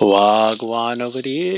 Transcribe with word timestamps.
Wagwan 0.00 1.00
over 1.00 1.20
there, 1.20 1.48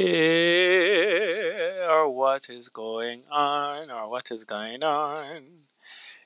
or 1.90 2.08
what 2.08 2.48
is 2.48 2.70
going 2.70 3.24
on, 3.30 3.90
or 3.90 4.08
what 4.08 4.30
is 4.30 4.44
going 4.44 4.82
on? 4.82 5.66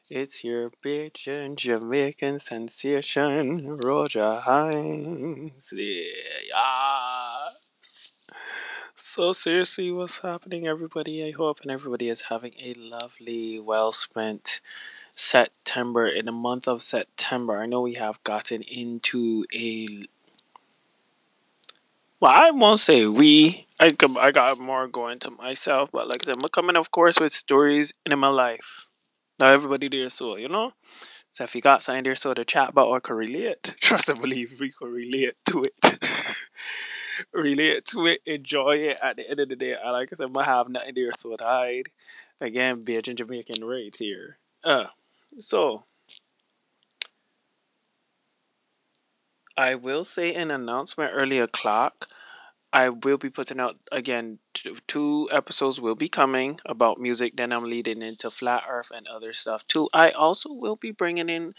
It's 0.08 0.44
your 0.44 0.70
Bajan 0.84 1.56
Jamaican 1.56 2.38
sensation, 2.38 3.78
Rojah 3.78 4.42
Hindz. 4.42 5.72
Yeah. 5.72 7.48
So 8.94 9.32
seriously, 9.32 9.90
what's 9.90 10.20
happening, 10.20 10.68
everybody? 10.68 11.26
I 11.26 11.32
hope 11.32 11.62
and 11.62 11.70
everybody 11.72 12.08
is 12.08 12.22
having 12.28 12.52
a 12.62 12.74
lovely, 12.74 13.58
well 13.58 13.90
spent 13.90 14.60
September. 15.16 16.06
In 16.06 16.26
the 16.26 16.32
month 16.32 16.68
of 16.68 16.80
September, 16.80 17.58
I 17.58 17.66
know 17.66 17.80
we 17.80 17.94
have 17.94 18.22
gotten 18.22 18.62
into 18.62 19.46
a 19.52 20.06
well, 22.24 22.32
I 22.34 22.52
won't 22.52 22.80
say 22.80 23.06
we. 23.06 23.66
I 23.78 23.94
I 24.18 24.30
got 24.30 24.58
more 24.58 24.88
going 24.88 25.18
to 25.20 25.30
myself, 25.30 25.90
but 25.92 26.08
like 26.08 26.22
I 26.22 26.24
said, 26.24 26.36
I'm 26.36 26.48
coming, 26.48 26.74
of 26.74 26.90
course, 26.90 27.20
with 27.20 27.34
stories 27.34 27.92
in 28.06 28.18
my 28.18 28.28
life. 28.28 28.86
Now 29.38 29.48
everybody 29.48 29.88
there, 29.88 30.08
so 30.08 30.36
you 30.36 30.48
know. 30.48 30.72
So 31.30 31.44
if 31.44 31.54
you 31.54 31.60
got 31.60 31.82
something 31.82 32.02
there, 32.02 32.16
so 32.16 32.32
to 32.32 32.42
chat 32.46 32.70
about 32.70 32.88
or 32.88 33.02
can 33.02 33.16
relate, 33.16 33.74
trust 33.82 34.08
and 34.08 34.22
believe 34.22 34.54
we 34.58 34.72
can 34.72 34.90
relate 34.90 35.34
to 35.50 35.64
it. 35.64 35.74
relate 37.34 37.84
to 37.86 38.06
it, 38.06 38.22
enjoy 38.24 38.76
it. 38.76 38.96
At 39.02 39.18
the 39.18 39.28
end 39.28 39.40
of 39.40 39.50
the 39.50 39.56
day, 39.56 39.76
I 39.76 39.90
like 39.90 40.10
I 40.10 40.16
said, 40.16 40.30
I 40.34 40.44
have 40.44 40.70
nothing 40.70 40.94
there, 40.94 41.12
so 41.14 41.36
to 41.36 41.44
hide. 41.44 41.90
Again, 42.40 42.86
Bajan 42.86 43.16
Jamaican 43.16 43.62
right 43.62 43.94
here. 43.94 44.38
Uh, 44.64 44.86
so 45.38 45.84
I 49.56 49.74
will 49.74 50.04
say 50.04 50.34
an 50.34 50.50
announcement 50.50 51.12
early 51.14 51.38
o'clock. 51.38 52.06
I 52.72 52.88
will 52.88 53.18
be 53.18 53.30
putting 53.30 53.60
out 53.60 53.76
again 53.92 54.40
t- 54.52 54.74
two 54.88 55.28
episodes 55.30 55.80
will 55.80 55.94
be 55.94 56.08
coming 56.08 56.58
about 56.66 57.00
music. 57.00 57.36
Then 57.36 57.52
I'm 57.52 57.64
leading 57.64 58.02
into 58.02 58.30
flat 58.30 58.64
Earth 58.68 58.90
and 58.94 59.06
other 59.06 59.32
stuff 59.32 59.66
too. 59.68 59.88
I 59.94 60.10
also 60.10 60.52
will 60.52 60.74
be 60.74 60.90
bringing 60.90 61.28
in 61.28 61.54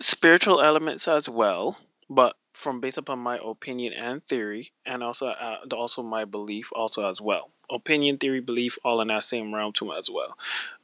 spiritual 0.00 0.62
elements 0.62 1.06
as 1.06 1.28
well, 1.28 1.76
but 2.08 2.36
from 2.54 2.80
based 2.80 2.96
upon 2.96 3.18
my 3.18 3.38
opinion 3.44 3.92
and 3.92 4.26
theory, 4.26 4.72
and 4.86 5.02
also 5.02 5.28
uh, 5.28 5.58
also 5.72 6.02
my 6.02 6.24
belief 6.24 6.70
also 6.74 7.06
as 7.06 7.20
well. 7.20 7.50
Opinion, 7.70 8.16
theory, 8.16 8.40
belief, 8.40 8.78
all 8.82 9.00
in 9.02 9.08
that 9.08 9.24
same 9.24 9.54
realm 9.54 9.72
too 9.72 9.92
as 9.92 10.10
well. 10.10 10.36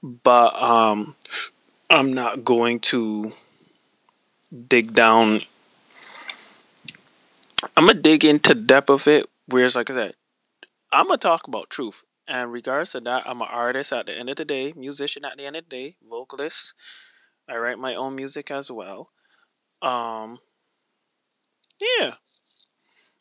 But 0.02 0.54
um, 0.62 1.16
I'm 1.88 2.12
not 2.12 2.44
going 2.44 2.80
to 2.80 3.32
dig 4.68 4.92
down 4.94 5.42
I'm 7.76 7.86
gonna 7.86 7.94
dig 7.94 8.24
into 8.24 8.54
depth 8.54 8.90
of 8.90 9.06
it. 9.08 9.26
Whereas, 9.46 9.76
like 9.76 9.90
I 9.90 9.94
said, 9.94 10.14
I'm 10.92 11.06
gonna 11.06 11.18
talk 11.18 11.46
about 11.48 11.70
truth. 11.70 12.04
And 12.28 12.52
regards 12.52 12.92
to 12.92 13.00
that, 13.00 13.22
I'm 13.26 13.40
an 13.40 13.48
artist 13.50 13.92
at 13.92 14.06
the 14.06 14.18
end 14.18 14.28
of 14.28 14.36
the 14.36 14.44
day, 14.44 14.72
musician 14.76 15.24
at 15.24 15.36
the 15.36 15.44
end 15.44 15.56
of 15.56 15.64
the 15.68 15.76
day, 15.76 15.96
vocalist. 16.08 16.74
I 17.48 17.56
write 17.56 17.78
my 17.78 17.94
own 17.94 18.16
music 18.16 18.50
as 18.50 18.70
well. 18.70 19.10
Um, 19.80 20.38
yeah. 21.80 22.14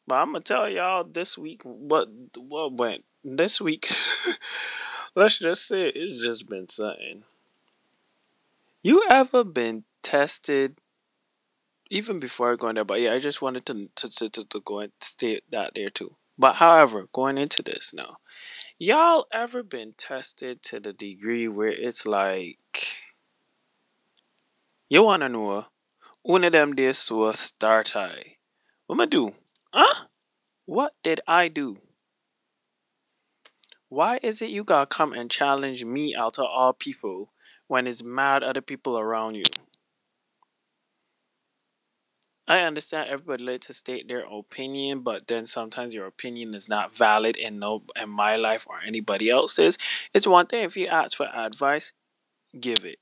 But 0.07 0.15
I'm 0.15 0.31
gonna 0.33 0.41
tell 0.41 0.69
y'all 0.69 1.03
this 1.03 1.37
week 1.37 1.61
what 1.63 2.09
what 2.35 2.73
went 2.73 3.05
this 3.23 3.61
week. 3.61 3.89
let's 5.15 5.39
just 5.39 5.67
say 5.67 5.89
it's 5.89 6.21
just 6.23 6.47
been 6.47 6.67
something. 6.67 7.23
You 8.81 9.03
ever 9.09 9.43
been 9.43 9.83
tested 10.03 10.79
even 11.89 12.19
before 12.19 12.51
I 12.51 12.55
go 12.55 12.69
in 12.69 12.75
there, 12.75 12.85
but 12.85 13.01
yeah, 13.01 13.13
I 13.13 13.19
just 13.19 13.41
wanted 13.41 13.65
to 13.67 13.89
to, 13.95 14.29
to, 14.29 14.43
to, 14.45 14.59
go 14.61 14.79
and 14.79 14.91
state 14.99 15.43
that 15.51 15.73
there 15.75 15.89
too. 15.89 16.15
But 16.37 16.55
however, 16.55 17.07
going 17.13 17.37
into 17.37 17.61
this 17.61 17.93
now, 17.93 18.17
y'all 18.79 19.27
ever 19.31 19.63
been 19.63 19.93
tested 19.97 20.63
to 20.63 20.79
the 20.79 20.93
degree 20.93 21.47
where 21.47 21.69
it's 21.69 22.05
like 22.05 22.87
you 24.89 25.03
wanna 25.03 25.29
know 25.29 25.65
one 26.21 26.43
of 26.43 26.51
them 26.51 26.73
days 26.75 27.11
was 27.11 27.39
start 27.39 27.95
I. 27.95 28.37
What 28.87 28.95
am 28.95 29.01
I 29.01 29.05
do? 29.05 29.33
Huh? 29.71 30.05
What 30.65 30.93
did 31.03 31.21
I 31.27 31.47
do? 31.47 31.77
Why 33.89 34.19
is 34.23 34.41
it 34.41 34.49
you 34.49 34.63
gotta 34.63 34.87
come 34.87 35.13
and 35.13 35.29
challenge 35.29 35.85
me 35.85 36.15
out 36.15 36.39
of 36.39 36.45
all 36.45 36.73
people 36.73 37.31
when 37.67 37.85
it's 37.87 38.03
mad 38.03 38.43
other 38.43 38.61
people 38.61 38.97
around 38.97 39.35
you? 39.35 39.43
I 42.47 42.59
understand 42.61 43.09
everybody 43.09 43.43
likes 43.43 43.67
to 43.67 43.73
state 43.73 44.07
their 44.07 44.25
opinion, 44.31 44.99
but 44.99 45.27
then 45.27 45.45
sometimes 45.47 45.93
your 45.93 46.05
opinion 46.05 46.53
is 46.53 46.69
not 46.69 46.95
valid 46.95 47.35
in 47.37 47.57
no 47.59 47.83
in 47.99 48.09
my 48.09 48.35
life 48.35 48.67
or 48.69 48.79
anybody 48.85 49.29
else's. 49.29 49.77
It's 50.13 50.27
one 50.27 50.45
thing 50.45 50.63
if 50.63 50.77
you 50.77 50.87
ask 50.87 51.17
for 51.17 51.27
advice, 51.33 51.93
give 52.59 52.85
it. 52.85 52.99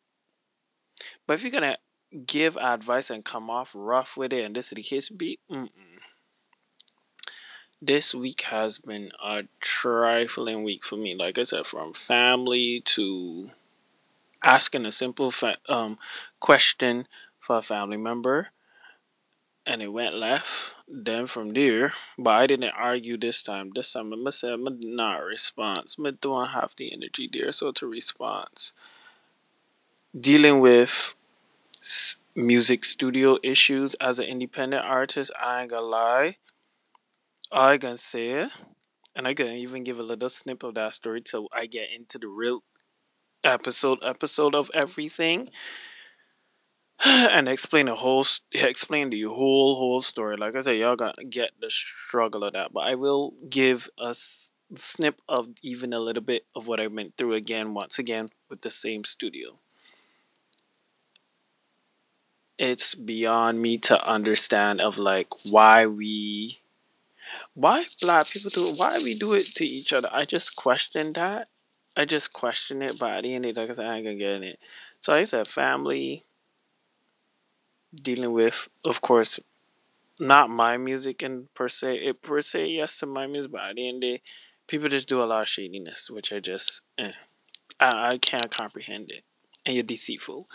But 1.27 1.33
if 1.33 1.43
you're 1.43 1.51
gonna 1.51 1.77
give 2.25 2.55
advice 2.57 3.09
and 3.09 3.25
come 3.25 3.49
off 3.49 3.73
rough 3.75 4.15
with 4.15 4.31
it, 4.31 4.45
and 4.45 4.55
this 4.55 4.67
is 4.71 4.75
the 4.75 4.83
case 4.83 5.09
be, 5.09 5.39
mm-mm. 5.51 5.69
this 7.81 8.15
week 8.15 8.41
has 8.43 8.79
been 8.79 9.11
a 9.21 9.43
trifling 9.59 10.63
week 10.63 10.85
for 10.85 10.95
me. 10.95 11.15
Like 11.15 11.37
I 11.37 11.43
said, 11.43 11.65
from 11.65 11.93
family 11.93 12.81
to 12.85 13.51
asking 14.43 14.85
a 14.85 14.91
simple 14.91 15.31
fa- 15.31 15.57
um 15.67 15.97
question 16.39 17.07
for 17.39 17.57
a 17.57 17.61
family 17.61 17.97
member 17.97 18.49
and 19.65 19.81
it 19.81 19.91
went 19.91 20.15
left. 20.15 20.73
Then 20.87 21.27
from 21.27 21.49
there, 21.49 21.93
but 22.17 22.31
I 22.31 22.47
didn't 22.47 22.73
argue 22.77 23.17
this 23.17 23.41
time. 23.41 23.71
This 23.73 23.93
time 23.93 24.13
I 24.13 24.29
said 24.31 24.53
I'm 24.53 24.79
not 24.81 25.23
response. 25.23 25.95
I 26.03 26.11
don't 26.11 26.49
have 26.49 26.73
the 26.77 26.91
energy 26.91 27.29
there, 27.31 27.51
so 27.51 27.71
to 27.71 27.87
response. 27.87 28.73
Dealing 30.19 30.59
with 30.59 31.15
music 32.35 32.83
studio 32.83 33.37
issues 33.43 33.95
as 33.95 34.19
an 34.19 34.25
independent 34.25 34.85
artist, 34.85 35.31
I 35.41 35.61
ain't 35.61 35.71
gonna 35.71 35.85
lie. 35.85 36.35
I 37.51 37.77
can 37.77 37.97
say, 37.97 38.49
and 39.15 39.27
I 39.27 39.33
can 39.33 39.47
even 39.47 39.83
give 39.83 39.99
a 39.99 40.03
little 40.03 40.29
snip 40.29 40.63
of 40.63 40.75
that 40.75 40.93
story 40.93 41.21
till 41.21 41.47
I 41.53 41.65
get 41.67 41.89
into 41.91 42.17
the 42.17 42.27
real 42.27 42.63
episode 43.43 43.99
episode 44.03 44.55
of 44.55 44.71
everything. 44.73 45.49
and 47.05 47.47
explain 47.49 47.87
the 47.87 47.95
whole 47.95 48.25
explain 48.53 49.09
the 49.09 49.21
whole 49.23 49.75
whole 49.75 50.01
story. 50.01 50.37
Like 50.37 50.55
I 50.55 50.61
said, 50.61 50.77
y'all 50.77 50.95
got 50.95 51.17
get 51.29 51.51
the 51.59 51.69
struggle 51.69 52.43
of 52.43 52.53
that. 52.53 52.73
But 52.73 52.85
I 52.85 52.95
will 52.95 53.33
give 53.49 53.89
a 53.97 54.15
snip 54.75 55.21
of 55.27 55.49
even 55.61 55.93
a 55.93 55.99
little 55.99 56.23
bit 56.23 56.45
of 56.55 56.67
what 56.67 56.79
I 56.79 56.87
went 56.87 57.17
through 57.17 57.33
again, 57.33 57.73
once 57.73 57.99
again 57.99 58.29
with 58.49 58.61
the 58.61 58.71
same 58.71 59.03
studio. 59.03 59.59
It's 62.57 62.95
beyond 62.95 63.61
me 63.61 63.77
to 63.79 64.07
understand 64.07 64.79
of 64.79 64.97
like 64.97 65.27
why 65.45 65.87
we 65.87 66.59
why 67.53 67.85
black 68.01 68.27
people 68.29 68.49
do 68.49 68.69
it, 68.69 68.77
why 68.77 68.99
we 68.99 69.15
do 69.15 69.33
it 69.33 69.45
to 69.55 69.65
each 69.65 69.91
other. 69.93 70.09
I 70.11 70.25
just 70.25 70.55
question 70.55 71.13
that. 71.13 71.47
I 71.95 72.05
just 72.05 72.33
question 72.33 72.81
it, 72.81 72.97
but 72.97 73.11
at 73.11 73.23
the 73.23 73.35
end 73.35 73.45
of 73.45 73.49
it, 73.51 73.57
like 73.57 73.69
I 73.69 73.73
said, 73.73 73.85
I 73.87 73.95
ain't 73.95 74.05
gonna 74.05 74.15
get 74.17 74.43
it. 74.43 74.59
So 74.99 75.13
I 75.13 75.23
said 75.23 75.47
family, 75.47 76.25
dealing 77.93 78.31
with, 78.31 78.67
of 78.85 79.01
course, 79.01 79.39
not 80.19 80.49
my 80.49 80.77
music 80.77 81.21
and 81.21 81.53
per 81.53 81.67
se. 81.67 81.97
It 81.97 82.21
per 82.21 82.41
se 82.41 82.67
yes 82.67 82.99
to 82.99 83.05
my 83.05 83.27
music, 83.27 83.51
but 83.51 83.61
at 83.61 83.75
the 83.75 83.87
end 83.87 83.97
of 83.97 84.01
the 84.01 84.17
day, 84.17 84.21
people 84.67 84.89
just 84.89 85.07
do 85.07 85.21
a 85.21 85.25
lot 85.25 85.41
of 85.41 85.47
shadiness, 85.47 86.09
which 86.09 86.31
I 86.31 86.39
just 86.39 86.81
eh, 86.97 87.11
I, 87.79 88.13
I 88.13 88.17
can't 88.17 88.51
comprehend 88.51 89.11
it, 89.11 89.23
and 89.65 89.75
you're 89.75 89.83
deceitful. 89.83 90.47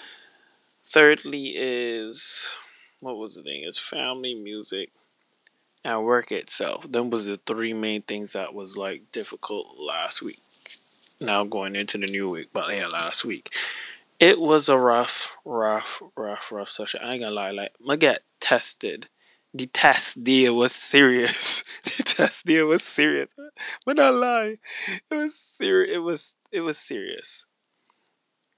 Thirdly, 0.84 1.54
is 1.56 2.48
what 3.00 3.16
was 3.16 3.34
the 3.36 3.42
thing? 3.42 3.62
Is 3.64 3.78
family, 3.78 4.34
music, 4.34 4.90
and 5.84 6.04
work 6.04 6.32
itself. 6.32 6.90
Them 6.90 7.10
was 7.10 7.26
the 7.26 7.36
three 7.36 7.74
main 7.74 8.02
things 8.02 8.32
that 8.32 8.54
was 8.54 8.76
like 8.76 9.10
difficult 9.12 9.76
last 9.78 10.22
week. 10.22 10.40
Now 11.20 11.44
going 11.44 11.74
into 11.74 11.98
the 11.98 12.06
new 12.06 12.30
week, 12.30 12.50
but 12.52 12.72
yeah, 12.74 12.86
last 12.86 13.24
week 13.24 13.52
it 14.20 14.40
was 14.40 14.68
a 14.68 14.78
rough, 14.78 15.36
rough, 15.44 16.02
rough, 16.16 16.50
rough 16.50 16.70
session. 16.70 17.00
I 17.02 17.12
ain't 17.12 17.20
gonna 17.22 17.34
lie, 17.34 17.50
like 17.50 17.72
I 17.88 17.96
get 17.96 18.22
tested. 18.40 19.08
The 19.54 19.66
test 19.66 20.22
deal 20.22 20.56
was 20.56 20.72
serious. 20.72 21.64
the 21.84 22.02
test 22.02 22.44
deal 22.44 22.66
was 22.66 22.82
serious. 22.82 23.30
But 23.86 23.96
not 23.96 24.14
lie. 24.14 24.58
It 25.10 25.14
was 25.14 25.34
serious 25.34 25.94
it 25.94 26.00
was 26.00 26.34
it 26.52 26.60
was 26.60 26.78
serious. 26.78 27.46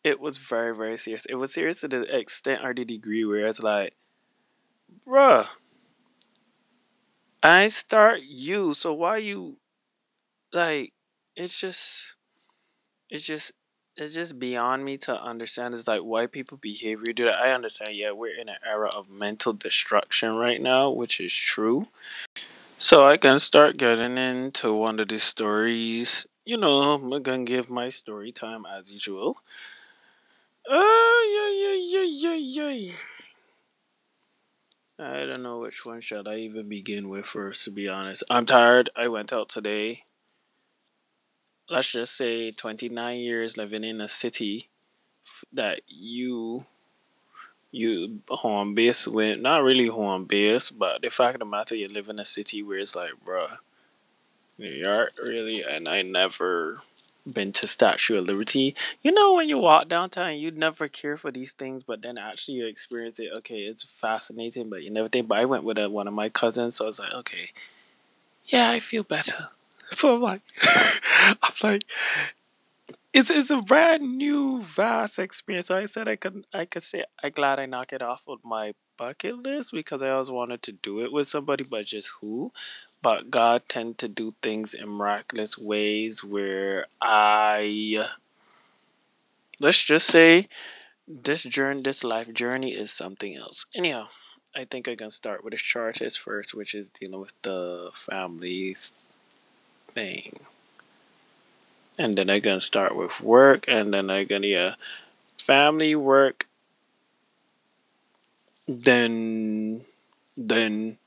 It 0.02 0.18
was 0.18 0.38
very, 0.38 0.74
very 0.74 0.96
serious. 0.96 1.26
It 1.26 1.34
was 1.34 1.52
serious 1.52 1.82
to 1.82 1.88
the 1.88 2.16
extent 2.16 2.64
or 2.64 2.72
the 2.72 2.86
degree 2.86 3.24
where 3.24 3.46
it's 3.46 3.62
like, 3.62 3.94
bruh, 5.06 5.46
I 7.42 7.66
start 7.68 8.20
you, 8.22 8.72
so 8.72 8.94
why 8.94 9.18
you 9.18 9.58
like 10.52 10.92
it's 11.36 11.58
just 11.58 12.16
it's 13.08 13.26
just 13.26 13.52
it's 14.00 14.14
just 14.14 14.38
beyond 14.38 14.84
me 14.84 14.96
to 14.96 15.22
understand 15.22 15.74
is 15.74 15.86
like 15.86 16.00
why 16.00 16.26
people 16.26 16.56
behavior 16.56 17.12
do 17.12 17.26
that. 17.26 17.38
I 17.38 17.52
understand, 17.52 17.94
yeah, 17.94 18.12
we're 18.12 18.34
in 18.34 18.48
an 18.48 18.56
era 18.66 18.88
of 18.88 19.10
mental 19.10 19.52
destruction 19.52 20.34
right 20.34 20.60
now, 20.60 20.90
which 20.90 21.20
is 21.20 21.34
true. 21.34 21.88
So 22.78 23.06
I 23.06 23.18
can 23.18 23.38
start 23.38 23.76
getting 23.76 24.16
into 24.16 24.74
one 24.74 25.00
of 25.00 25.08
the 25.08 25.18
stories. 25.18 26.26
You 26.46 26.56
know, 26.56 26.94
I'm 26.94 27.22
gonna 27.22 27.44
give 27.44 27.68
my 27.68 27.90
story 27.90 28.32
time 28.32 28.64
as 28.64 28.90
usual. 28.90 29.36
Uh, 30.68 30.74
yeah, 30.74 31.50
yeah, 31.50 31.76
yeah, 31.78 32.34
yeah, 32.34 32.68
yeah. 32.68 32.92
I 34.98 35.26
don't 35.26 35.42
know 35.42 35.58
which 35.58 35.84
one 35.84 36.00
should 36.00 36.28
I 36.28 36.36
even 36.36 36.68
begin 36.68 37.08
with 37.08 37.26
first. 37.26 37.64
To 37.64 37.70
be 37.70 37.88
honest, 37.88 38.22
I'm 38.30 38.46
tired. 38.46 38.88
I 38.96 39.08
went 39.08 39.32
out 39.32 39.48
today. 39.48 40.04
Let's 41.70 41.92
just 41.92 42.16
say 42.16 42.50
29 42.50 43.20
years 43.20 43.56
living 43.56 43.84
in 43.84 44.00
a 44.00 44.08
city 44.08 44.68
that 45.52 45.82
you 45.86 46.64
you 47.70 48.22
home 48.28 48.74
base 48.74 49.06
with 49.06 49.38
not 49.38 49.62
really 49.62 49.86
home 49.86 50.24
base, 50.24 50.70
but 50.70 51.02
the 51.02 51.10
fact 51.10 51.36
of 51.36 51.38
the 51.38 51.44
matter 51.44 51.76
you 51.76 51.86
live 51.86 52.08
in 52.08 52.18
a 52.18 52.24
city 52.24 52.62
where 52.62 52.78
it's 52.78 52.96
like, 52.96 53.12
bruh, 53.24 53.58
New 54.58 54.68
York, 54.70 55.12
really, 55.22 55.62
and 55.62 55.88
I 55.88 56.02
never 56.02 56.82
been 57.32 57.52
to 57.52 57.68
Statue 57.68 58.18
of 58.18 58.26
Liberty. 58.26 58.74
You 59.02 59.12
know, 59.12 59.34
when 59.34 59.48
you 59.48 59.58
walk 59.58 59.88
downtown, 59.88 60.38
you'd 60.38 60.58
never 60.58 60.88
care 60.88 61.16
for 61.16 61.30
these 61.30 61.52
things, 61.52 61.84
but 61.84 62.02
then 62.02 62.18
actually 62.18 62.56
you 62.58 62.66
experience 62.66 63.20
it. 63.20 63.30
Okay, 63.36 63.60
it's 63.60 63.84
fascinating, 63.84 64.68
but 64.68 64.82
you 64.82 64.90
never 64.90 65.08
think. 65.08 65.28
But 65.28 65.38
I 65.38 65.44
went 65.44 65.62
with 65.62 65.78
a, 65.78 65.88
one 65.88 66.08
of 66.08 66.14
my 66.14 66.28
cousins, 66.28 66.76
so 66.76 66.84
I 66.84 66.88
was 66.88 66.98
like, 66.98 67.14
okay, 67.14 67.50
yeah, 68.46 68.70
I 68.70 68.80
feel 68.80 69.04
better. 69.04 69.50
So 69.96 70.14
I'm 70.14 70.20
like, 70.20 70.42
I'm 71.42 71.52
like, 71.62 71.82
it's 73.12 73.30
it's 73.30 73.50
a 73.50 73.60
brand 73.60 74.16
new 74.16 74.62
vast 74.62 75.18
experience. 75.18 75.66
So 75.66 75.76
I 75.76 75.86
said 75.86 76.08
I 76.08 76.16
could 76.16 76.44
I 76.54 76.64
could 76.64 76.82
say 76.82 77.04
I'm 77.22 77.32
glad 77.32 77.58
I 77.58 77.66
knock 77.66 77.92
it 77.92 78.02
off 78.02 78.28
of 78.28 78.38
my 78.44 78.74
bucket 78.96 79.42
list 79.42 79.72
because 79.72 80.02
I 80.02 80.10
always 80.10 80.30
wanted 80.30 80.62
to 80.64 80.72
do 80.72 81.00
it 81.00 81.12
with 81.12 81.26
somebody, 81.26 81.64
but 81.64 81.86
just 81.86 82.12
who. 82.20 82.52
But 83.02 83.30
God 83.30 83.62
tend 83.68 83.98
to 83.98 84.08
do 84.08 84.32
things 84.42 84.74
in 84.74 84.88
miraculous 84.88 85.58
ways 85.58 86.22
where 86.22 86.86
I 87.00 88.06
let's 89.58 89.82
just 89.82 90.06
say 90.06 90.48
this 91.08 91.42
journey 91.44 91.82
this 91.82 92.04
life 92.04 92.32
journey 92.32 92.72
is 92.72 92.92
something 92.92 93.34
else. 93.36 93.66
Anyhow, 93.74 94.08
I 94.54 94.64
think 94.64 94.88
I 94.88 94.96
can 94.96 95.10
start 95.10 95.44
with 95.44 95.52
the 95.52 95.58
shortest 95.58 96.20
first, 96.20 96.54
which 96.54 96.74
is 96.74 96.90
dealing 96.90 97.20
with 97.20 97.34
the 97.42 97.90
family 97.94 98.76
thing. 99.90 100.40
And 101.98 102.16
then 102.16 102.30
I 102.30 102.40
can 102.40 102.60
start 102.60 102.96
with 102.96 103.20
work 103.20 103.66
and 103.68 103.92
then 103.92 104.08
I 104.10 104.24
can 104.24 104.42
yeah 104.42 104.74
family 105.38 105.94
work 105.94 106.46
then 108.66 109.82
then 110.36 110.98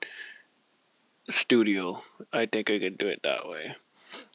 studio. 1.29 2.01
I 2.31 2.45
think 2.45 2.69
I 2.69 2.79
can 2.79 2.95
do 2.95 3.07
it 3.07 3.23
that 3.23 3.47
way. 3.47 3.73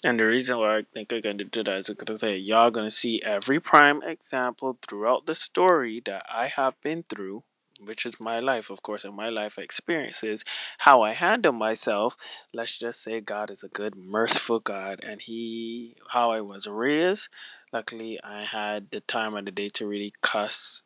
And 0.05 0.19
the 0.19 0.25
reason 0.25 0.59
why 0.59 0.79
I 0.79 0.83
think 0.93 1.13
I'm 1.13 1.21
gonna 1.21 1.45
do 1.45 1.63
that 1.65 1.79
is 1.79 1.89
because 1.89 2.23
I 2.25 2.29
say 2.29 2.37
y'all 2.39 2.71
gonna 2.71 2.91
see 2.91 3.23
every 3.23 3.61
prime 3.61 4.03
example 4.03 4.79
throughout 4.83 5.27
the 5.27 5.35
story 5.35 6.01
that 6.07 6.27
I 6.33 6.47
have 6.47 6.81
been 6.83 7.05
through, 7.05 7.43
which 7.79 8.05
is 8.05 8.21
my 8.21 8.41
life, 8.41 8.71
of 8.71 8.83
course, 8.83 9.05
and 9.05 9.15
my 9.15 9.29
life 9.29 9.59
experiences, 9.59 10.45
how 10.79 11.03
I 11.03 11.13
handle 11.13 11.53
myself. 11.53 12.17
Let's 12.53 12.79
just 12.79 13.03
say 13.03 13.21
God 13.21 13.51
is 13.51 13.63
a 13.63 13.69
good, 13.69 13.95
merciful 13.97 14.61
God, 14.61 15.01
and 15.03 15.23
He, 15.23 15.97
how 16.11 16.31
I 16.31 16.41
was 16.41 16.67
raised. 16.67 17.29
Luckily, 17.73 18.19
I 18.23 18.43
had 18.43 18.91
the 18.91 19.01
time 19.01 19.35
of 19.37 19.45
the 19.45 19.53
day 19.53 19.69
to 19.71 19.87
really 19.87 20.13
cuss. 20.21 20.83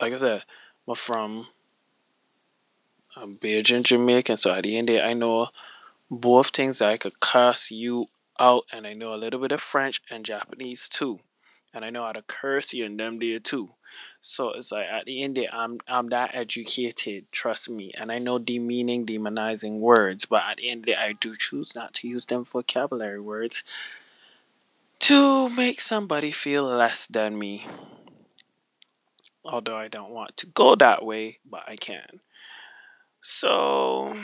Like 0.00 0.12
I 0.12 0.18
said, 0.18 0.44
I'm 0.88 0.94
from 0.94 1.30
um, 1.30 1.46
I'm 3.16 3.36
Bajan 3.36 3.84
Jamaican, 3.84 4.38
so 4.38 4.50
at 4.50 4.64
the 4.64 4.76
end 4.76 4.90
of 4.90 5.04
I 5.04 5.14
know 5.14 5.48
both 6.10 6.48
things 6.48 6.80
that 6.80 6.88
I 6.88 6.96
could 6.96 7.20
cuss 7.20 7.70
you 7.70 8.06
out, 8.40 8.64
and 8.72 8.86
I 8.86 8.94
know 8.94 9.14
a 9.14 9.16
little 9.16 9.40
bit 9.40 9.52
of 9.52 9.60
French 9.60 10.02
and 10.10 10.24
Japanese 10.24 10.88
too, 10.88 11.20
and 11.74 11.84
I 11.84 11.90
know 11.90 12.04
how 12.04 12.12
to 12.12 12.22
curse 12.22 12.72
you 12.72 12.86
and 12.86 12.98
them 12.98 13.18
there 13.18 13.40
too. 13.40 13.70
So 14.20 14.50
it's 14.52 14.72
like 14.72 14.86
at 14.86 15.04
the 15.04 15.22
end, 15.22 15.38
of 15.38 15.44
it, 15.44 15.50
I'm 15.52 15.78
I'm 15.88 16.08
that 16.08 16.30
educated, 16.34 17.30
trust 17.32 17.68
me, 17.68 17.92
and 17.98 18.10
I 18.10 18.18
know 18.18 18.38
demeaning, 18.38 19.04
demonizing 19.04 19.80
words, 19.80 20.24
but 20.24 20.44
at 20.48 20.58
the 20.58 20.70
end 20.70 20.84
of 20.84 20.88
it, 20.90 20.98
I 20.98 21.12
do 21.12 21.34
choose 21.34 21.74
not 21.74 21.92
to 21.94 22.08
use 22.08 22.26
them 22.26 22.44
vocabulary 22.44 23.20
words 23.20 23.64
to 25.00 25.50
make 25.50 25.80
somebody 25.80 26.30
feel 26.30 26.64
less 26.64 27.06
than 27.06 27.38
me. 27.38 27.66
Although 29.44 29.76
I 29.76 29.88
don't 29.88 30.10
want 30.10 30.36
to 30.38 30.46
go 30.46 30.74
that 30.76 31.04
way, 31.04 31.38
but 31.44 31.64
I 31.66 31.76
can. 31.76 32.20
So 33.20 34.16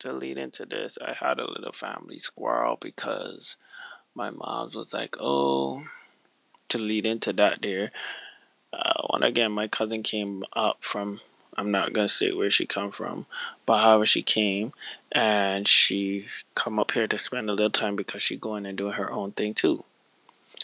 to 0.00 0.12
lead 0.12 0.36
into 0.36 0.66
this, 0.66 0.98
I 1.00 1.14
had 1.14 1.38
a 1.38 1.50
little 1.50 1.72
family 1.72 2.18
squirrel 2.18 2.76
because 2.78 3.56
my 4.14 4.30
mom 4.30 4.70
was 4.74 4.92
like, 4.92 5.16
"Oh." 5.20 5.84
To 6.74 6.80
lead 6.80 7.06
into 7.06 7.32
that, 7.34 7.62
there, 7.62 7.92
uh, 8.72 9.02
when 9.08 9.22
again 9.22 9.52
my 9.52 9.68
cousin 9.68 10.02
came 10.02 10.42
up 10.54 10.82
from. 10.82 11.20
I'm 11.56 11.70
not 11.70 11.92
gonna 11.92 12.08
say 12.08 12.32
where 12.32 12.50
she 12.50 12.66
come 12.66 12.90
from, 12.90 13.26
but 13.64 13.78
however 13.78 14.04
she 14.04 14.22
came, 14.22 14.72
and 15.12 15.68
she 15.68 16.26
come 16.56 16.80
up 16.80 16.90
here 16.90 17.06
to 17.06 17.16
spend 17.16 17.48
a 17.48 17.52
little 17.52 17.70
time 17.70 17.94
because 17.94 18.22
she 18.22 18.36
going 18.36 18.66
and 18.66 18.76
doing 18.76 18.94
her 18.94 19.12
own 19.12 19.30
thing 19.30 19.54
too. 19.54 19.84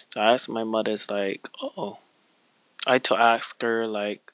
So 0.08 0.20
I 0.20 0.32
asked 0.32 0.48
my 0.48 0.64
mother's 0.64 1.08
like, 1.08 1.48
"Oh," 1.62 1.98
I 2.88 2.98
to 2.98 3.14
ask 3.14 3.62
her 3.62 3.86
like, 3.86 4.32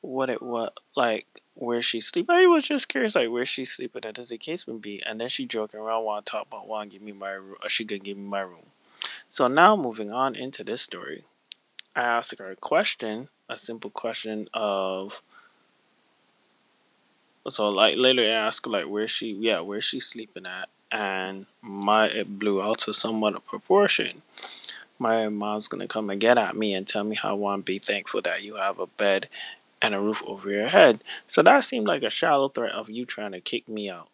what 0.00 0.30
it 0.30 0.40
what 0.40 0.80
like 0.96 1.26
where 1.54 1.82
she 1.82 2.00
sleep. 2.00 2.30
I 2.30 2.46
was 2.46 2.64
just 2.64 2.88
curious 2.88 3.14
like 3.14 3.30
where 3.30 3.44
she 3.46 3.66
sleeping 3.66 4.06
at 4.06 4.18
as 4.18 4.30
the 4.30 4.38
case 4.38 4.66
would 4.66 4.80
be, 4.80 5.02
and 5.04 5.20
then 5.20 5.28
she 5.28 5.44
joking 5.44 5.80
around 5.80 6.04
want 6.04 6.24
to 6.24 6.30
talk 6.30 6.46
about 6.46 6.66
want 6.66 6.90
give 6.90 7.02
me 7.02 7.12
my 7.12 7.32
room. 7.32 7.56
She 7.68 7.84
gonna 7.84 7.98
give 7.98 8.16
me 8.16 8.24
my 8.24 8.40
room. 8.40 8.70
So 9.34 9.48
now 9.48 9.74
moving 9.74 10.12
on 10.12 10.36
into 10.36 10.62
this 10.62 10.80
story, 10.80 11.24
I 11.96 12.02
asked 12.02 12.38
her 12.38 12.44
a 12.44 12.54
question, 12.54 13.30
a 13.48 13.58
simple 13.58 13.90
question 13.90 14.48
of. 14.54 15.22
So 17.48 17.68
like 17.68 17.96
later 17.96 18.22
I 18.22 18.46
asked 18.46 18.68
like 18.68 18.86
where 18.86 19.08
she 19.08 19.32
yeah 19.32 19.58
where 19.58 19.80
she 19.80 19.98
sleeping 19.98 20.46
at, 20.46 20.68
and 20.92 21.46
my 21.60 22.06
it 22.06 22.38
blew 22.38 22.62
out 22.62 22.78
to 22.82 22.92
somewhat 22.92 23.34
of 23.34 23.44
proportion. 23.44 24.22
My 25.00 25.28
mom's 25.28 25.66
gonna 25.66 25.88
come 25.88 26.10
and 26.10 26.20
get 26.20 26.38
at 26.38 26.56
me 26.56 26.72
and 26.72 26.86
tell 26.86 27.02
me 27.02 27.16
how 27.16 27.36
to 27.36 27.60
be 27.60 27.80
thankful 27.80 28.22
that 28.22 28.44
you 28.44 28.54
have 28.54 28.78
a 28.78 28.86
bed 28.86 29.26
and 29.82 29.96
a 29.96 30.00
roof 30.00 30.22
over 30.28 30.48
your 30.48 30.68
head. 30.68 31.02
So 31.26 31.42
that 31.42 31.64
seemed 31.64 31.88
like 31.88 32.04
a 32.04 32.08
shallow 32.08 32.50
threat 32.50 32.70
of 32.70 32.88
you 32.88 33.04
trying 33.04 33.32
to 33.32 33.40
kick 33.40 33.68
me 33.68 33.90
out. 33.90 34.06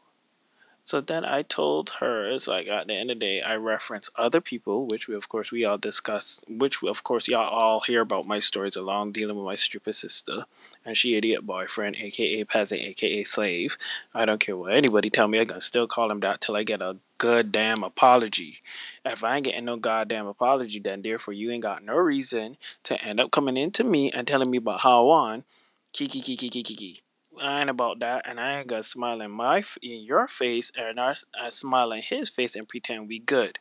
So 0.83 1.01
then 1.01 1.25
I 1.25 1.43
told 1.43 1.91
her, 2.01 2.29
it's 2.29 2.49
like 2.49 2.67
at 2.67 2.87
the 2.87 2.95
end 2.95 3.11
of 3.11 3.21
the 3.21 3.27
day, 3.27 3.43
I 3.43 3.57
reference 3.57 4.11
other 4.17 4.41
people, 4.41 4.87
which 4.87 5.09
we 5.09 5.15
of 5.15 5.29
course 5.29 5.53
we 5.53 5.65
all 5.65 5.79
discuss, 5.79 6.43
which 6.49 6.83
of 6.83 7.05
course 7.05 7.29
y'all 7.29 7.49
all 7.49 7.81
hear 7.81 8.01
about 8.01 8.27
my 8.27 8.39
stories 8.39 8.77
along 8.77 9.13
dealing 9.13 9.37
with 9.37 9.45
my 9.45 9.55
stupid 9.55 9.95
sister 9.95 10.47
and 10.85 10.97
she 10.97 11.15
idiot 11.15 11.47
boyfriend, 11.47 11.97
aka 11.97 12.45
peasant, 12.45 12.81
aka 12.83 13.23
slave. 13.25 13.77
I 14.15 14.25
don't 14.25 14.41
care 14.41 14.57
what 14.57 14.73
anybody 14.73 15.11
tell 15.11 15.29
me, 15.29 15.39
I 15.39 15.45
gonna 15.45 15.61
still 15.61 15.87
call 15.87 16.11
him 16.11 16.21
that 16.21 16.41
till 16.41 16.57
I 16.57 16.63
get 16.63 16.83
a 16.83 16.97
good 17.19 17.53
damn 17.53 17.85
apology. 17.85 18.59
If 19.05 19.23
I 19.23 19.37
ain't 19.37 19.45
getting 19.45 19.67
no 19.67 19.77
goddamn 19.77 20.27
apology, 20.27 20.81
then 20.81 21.03
therefore 21.03 21.35
you 21.35 21.51
ain't 21.51 21.63
got 21.63 21.85
no 21.85 21.97
reason 21.97 22.57
to 22.85 23.03
end 23.05 23.21
up 23.21 23.31
coming 23.31 23.57
into 23.57 23.85
me 23.85 24.11
and 24.11 24.27
telling 24.27 24.51
me 24.51 24.59
about 24.59 24.81
how 24.81 25.05
want. 25.05 25.45
Kiki 25.93 26.21
kiki 26.21 26.49
kiki 26.49 26.63
kiki. 26.63 27.03
I 27.39 27.61
ain't 27.61 27.71
about 27.71 28.01
that, 28.01 28.29
and 28.29 28.41
I 28.41 28.59
ain't 28.59 28.69
gonna 28.69 28.83
smile 28.83 29.21
in 29.21 29.31
my 29.31 29.63
in 29.83 30.03
your 30.03 30.27
face, 30.27 30.73
and 30.77 30.99
I, 30.99 31.15
I 31.39 31.51
smile 31.51 31.93
in 31.93 32.03
his 32.03 32.29
face 32.29 32.57
and 32.57 32.69
pretend 32.69 33.09
we 33.09 33.19
good. 33.19 33.59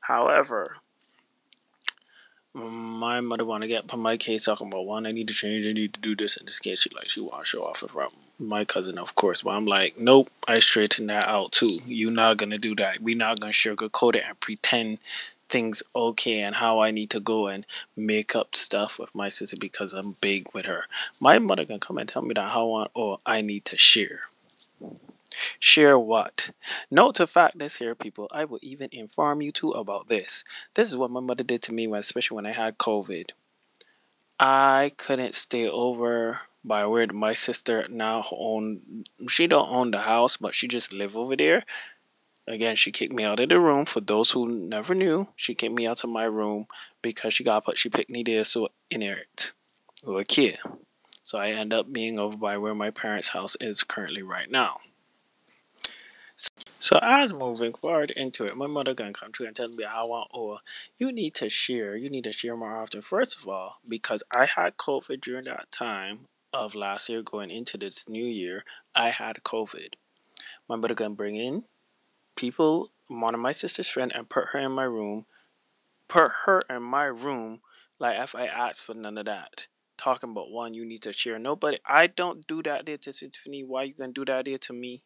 However, 0.00 0.78
my 2.54 3.20
mother 3.20 3.44
want 3.44 3.62
to 3.62 3.68
get 3.68 3.86
put 3.86 3.98
my 3.98 4.16
case 4.16 4.44
talking 4.44 4.66
about 4.66 4.86
one, 4.86 5.06
I 5.06 5.12
need 5.12 5.28
to 5.28 5.34
change, 5.34 5.66
I 5.66 5.72
need 5.72 5.94
to 5.94 6.00
do 6.00 6.16
this, 6.16 6.36
and 6.36 6.46
this 6.46 6.58
case 6.58 6.80
she 6.80 6.90
like 6.94 7.08
she 7.08 7.20
want 7.20 7.40
to 7.40 7.44
show 7.44 7.62
off 7.62 7.82
in 7.82 7.88
front 7.88 8.12
my 8.38 8.64
cousin, 8.64 8.98
of 8.98 9.14
course. 9.14 9.42
But 9.42 9.50
I'm 9.50 9.66
like, 9.66 9.98
nope, 9.98 10.30
I 10.48 10.58
straighten 10.58 11.06
that 11.06 11.24
out 11.24 11.52
too. 11.52 11.80
You're 11.86 12.10
not 12.10 12.36
gonna 12.38 12.58
do 12.58 12.74
that. 12.76 13.00
We're 13.00 13.16
not 13.16 13.40
gonna 13.40 13.52
sugarcoat 13.52 14.16
it 14.16 14.24
and 14.26 14.38
pretend 14.40 14.98
things 15.48 15.82
okay 15.94 16.40
and 16.40 16.54
how 16.56 16.80
I 16.80 16.90
need 16.90 17.10
to 17.10 17.20
go 17.20 17.46
and 17.46 17.66
make 17.94 18.34
up 18.34 18.56
stuff 18.56 18.98
with 18.98 19.14
my 19.14 19.28
sister 19.28 19.56
because 19.60 19.92
I'm 19.92 20.16
big 20.20 20.46
with 20.54 20.66
her. 20.66 20.84
My 21.20 21.38
mother 21.38 21.64
can 21.66 21.78
come 21.78 21.98
and 21.98 22.08
tell 22.08 22.22
me 22.22 22.32
that 22.34 22.52
how 22.52 22.72
I 22.72 22.86
or 22.94 23.20
I 23.26 23.42
need 23.42 23.64
to 23.66 23.76
share. 23.76 24.20
Share 25.58 25.98
what? 25.98 26.50
Note 26.90 27.14
to 27.16 27.26
fact 27.26 27.58
this 27.58 27.78
here, 27.78 27.94
people. 27.94 28.28
I 28.30 28.44
will 28.44 28.58
even 28.62 28.88
inform 28.92 29.40
you 29.42 29.52
too 29.52 29.70
about 29.70 30.08
this. 30.08 30.44
This 30.74 30.88
is 30.88 30.96
what 30.96 31.10
my 31.10 31.20
mother 31.20 31.44
did 31.44 31.62
to 31.62 31.72
me 31.72 31.86
when, 31.86 32.00
especially 32.00 32.36
when 32.36 32.46
I 32.46 32.52
had 32.52 32.78
COVID. 32.78 33.30
I 34.38 34.92
couldn't 34.96 35.34
stay 35.34 35.68
over 35.68 36.40
by 36.64 36.86
where 36.86 37.06
my 37.12 37.32
sister 37.32 37.86
now 37.88 38.24
own. 38.32 39.04
She 39.28 39.46
don't 39.46 39.70
own 39.70 39.90
the 39.90 40.00
house, 40.00 40.36
but 40.36 40.54
she 40.54 40.68
just 40.68 40.92
live 40.92 41.16
over 41.16 41.36
there. 41.36 41.64
Again, 42.48 42.74
she 42.74 42.90
kicked 42.90 43.12
me 43.12 43.24
out 43.24 43.40
of 43.40 43.48
the 43.48 43.60
room. 43.60 43.86
For 43.86 44.00
those 44.00 44.32
who 44.32 44.48
never 44.48 44.94
knew, 44.94 45.28
she 45.36 45.54
kicked 45.54 45.74
me 45.74 45.86
out 45.86 46.02
of 46.02 46.10
my 46.10 46.24
room 46.24 46.66
because 47.00 47.34
she 47.34 47.44
got 47.44 47.64
put. 47.64 47.78
She 47.78 47.88
picked 47.88 48.10
me 48.10 48.22
there 48.22 48.44
so 48.44 48.68
inert, 48.90 49.52
or 50.04 50.20
a 50.20 50.24
kid. 50.24 50.58
So 51.22 51.38
I 51.38 51.50
end 51.50 51.72
up 51.72 51.92
being 51.92 52.18
over 52.18 52.36
by 52.36 52.58
where 52.58 52.74
my 52.74 52.90
parents' 52.90 53.28
house 53.28 53.56
is 53.60 53.84
currently 53.84 54.22
right 54.22 54.50
now. 54.50 54.78
So 56.78 56.98
as 57.00 57.32
moving 57.32 57.72
forward 57.72 58.10
into 58.10 58.46
it, 58.46 58.56
my 58.56 58.66
mother 58.66 58.92
gonna 58.92 59.12
come 59.12 59.30
to 59.34 59.44
and 59.44 59.54
tell 59.54 59.68
me 59.68 59.84
I 59.84 60.02
want 60.02 60.30
oh 60.34 60.58
you 60.98 61.12
need 61.12 61.34
to 61.34 61.48
share, 61.48 61.96
you 61.96 62.10
need 62.10 62.24
to 62.24 62.32
share 62.32 62.56
more 62.56 62.76
often. 62.76 63.02
First 63.02 63.38
of 63.38 63.46
all, 63.46 63.78
because 63.88 64.24
I 64.32 64.46
had 64.46 64.76
COVID 64.76 65.20
during 65.20 65.44
that 65.44 65.70
time 65.70 66.26
of 66.52 66.74
last 66.74 67.08
year 67.08 67.22
going 67.22 67.50
into 67.50 67.76
this 67.78 68.08
new 68.08 68.24
year, 68.24 68.64
I 68.94 69.10
had 69.10 69.42
COVID. 69.44 69.94
My 70.68 70.76
mother 70.76 70.94
gonna 70.94 71.14
bring 71.14 71.36
in 71.36 71.64
people, 72.36 72.90
one 73.08 73.34
of 73.34 73.40
my 73.40 73.52
sister's 73.52 73.88
friend, 73.88 74.12
and 74.14 74.28
put 74.28 74.48
her 74.48 74.58
in 74.58 74.72
my 74.72 74.84
room, 74.84 75.26
put 76.08 76.30
her 76.44 76.62
in 76.68 76.82
my 76.82 77.04
room, 77.04 77.60
like 77.98 78.18
if 78.18 78.34
I 78.34 78.46
asked 78.46 78.84
for 78.84 78.94
none 78.94 79.18
of 79.18 79.26
that. 79.26 79.66
Talking 79.96 80.30
about 80.30 80.50
one, 80.50 80.74
you 80.74 80.84
need 80.84 81.02
to 81.02 81.12
share. 81.12 81.38
Nobody, 81.38 81.78
I 81.86 82.08
don't 82.08 82.46
do 82.46 82.62
that 82.64 82.86
there 82.86 82.96
to 82.96 83.12
Tiffany. 83.12 83.62
Why 83.62 83.84
you 83.84 83.94
gonna 83.94 84.12
do 84.12 84.24
that 84.24 84.46
there 84.46 84.58
to 84.58 84.72
me? 84.72 85.04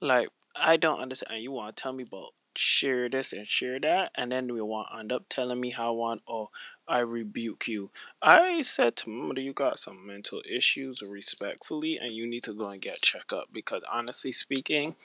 Like, 0.00 0.28
I 0.56 0.76
don't 0.76 1.00
understand. 1.00 1.42
You 1.42 1.52
want 1.52 1.76
to 1.76 1.82
tell 1.82 1.92
me 1.92 2.02
about 2.02 2.30
share 2.56 3.08
this 3.08 3.32
and 3.32 3.46
share 3.46 3.78
that, 3.80 4.12
and 4.14 4.32
then 4.32 4.52
we 4.52 4.60
want 4.60 4.88
end 4.98 5.12
up 5.12 5.24
telling 5.28 5.60
me 5.60 5.70
how 5.70 5.92
one 5.92 6.20
oh 6.28 6.50
I 6.88 7.00
rebuke 7.00 7.68
you. 7.68 7.90
I 8.20 8.62
said 8.62 8.96
to 8.96 9.10
mother, 9.10 9.40
you 9.40 9.52
got 9.52 9.78
some 9.78 10.06
mental 10.06 10.42
issues 10.50 11.02
respectfully, 11.02 11.98
and 11.98 12.12
you 12.12 12.26
need 12.26 12.42
to 12.44 12.52
go 12.52 12.68
and 12.70 12.80
get 12.80 13.02
checked 13.02 13.32
up 13.32 13.48
because 13.52 13.82
honestly 13.90 14.32
speaking, 14.32 14.96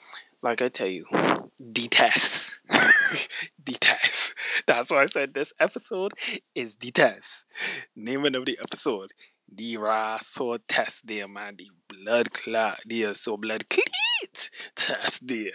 like 0.42 0.60
I 0.62 0.68
tell 0.68 0.88
you, 0.88 1.06
detest, 1.72 2.58
detest. 3.64 4.34
That's 4.66 4.90
why 4.90 5.02
I 5.02 5.06
said 5.06 5.34
this 5.34 5.52
episode 5.60 6.12
is 6.54 6.76
detest. 6.76 7.46
Name 7.94 8.24
of 8.24 8.44
the 8.44 8.58
episode. 8.60 9.12
The 9.52 9.76
raw 9.76 10.18
so 10.18 10.56
test 10.68 11.06
there, 11.06 11.28
man. 11.28 11.56
The 11.56 11.70
blood 11.88 12.32
clot 12.32 12.80
there, 12.84 13.10
uh, 13.10 13.14
so 13.14 13.36
blood 13.36 13.68
cleat 13.70 14.50
test 14.74 15.26
there. 15.26 15.52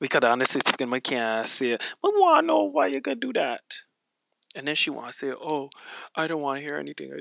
Because 0.00 0.24
honestly 0.24 0.60
speaking, 0.66 0.88
my 0.88 1.00
say, 1.44 1.74
I 1.74 1.78
want 2.02 2.42
to 2.42 2.46
know 2.46 2.64
why 2.64 2.88
you 2.88 3.00
gonna 3.00 3.16
do 3.16 3.32
that. 3.32 3.62
And 4.54 4.66
then 4.66 4.74
she 4.74 4.90
want 4.90 5.08
to 5.08 5.12
say, 5.12 5.32
oh, 5.32 5.68
I 6.14 6.26
don't 6.26 6.40
want 6.40 6.58
to 6.58 6.64
hear 6.64 6.76
anything. 6.76 7.12